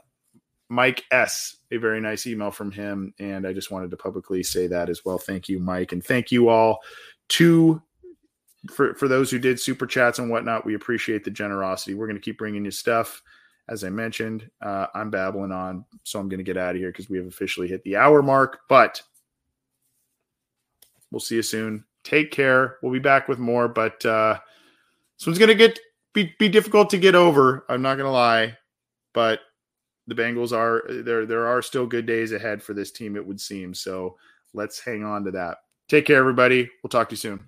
[0.69, 1.57] Mike S.
[1.71, 3.13] A very nice email from him.
[3.19, 5.17] And I just wanted to publicly say that as well.
[5.17, 5.91] Thank you, Mike.
[5.91, 6.79] And thank you all
[7.29, 7.81] to
[8.71, 10.65] for, for those who did super chats and whatnot.
[10.65, 11.93] We appreciate the generosity.
[11.93, 13.21] We're going to keep bringing you stuff.
[13.67, 16.89] As I mentioned, uh, I'm babbling on, so I'm going to get out of here
[16.89, 18.61] because we have officially hit the hour mark.
[18.69, 19.01] But
[21.11, 21.85] We'll see you soon.
[22.03, 22.77] Take care.
[22.81, 24.39] We'll be back with more, but uh,
[25.17, 25.79] this one's gonna get
[26.13, 27.65] be, be difficult to get over.
[27.69, 28.57] I'm not gonna lie,
[29.13, 29.41] but
[30.07, 31.25] the Bengals are there.
[31.25, 33.15] There are still good days ahead for this team.
[33.15, 34.17] It would seem so.
[34.53, 35.57] Let's hang on to that.
[35.89, 36.69] Take care, everybody.
[36.81, 37.47] We'll talk to you soon.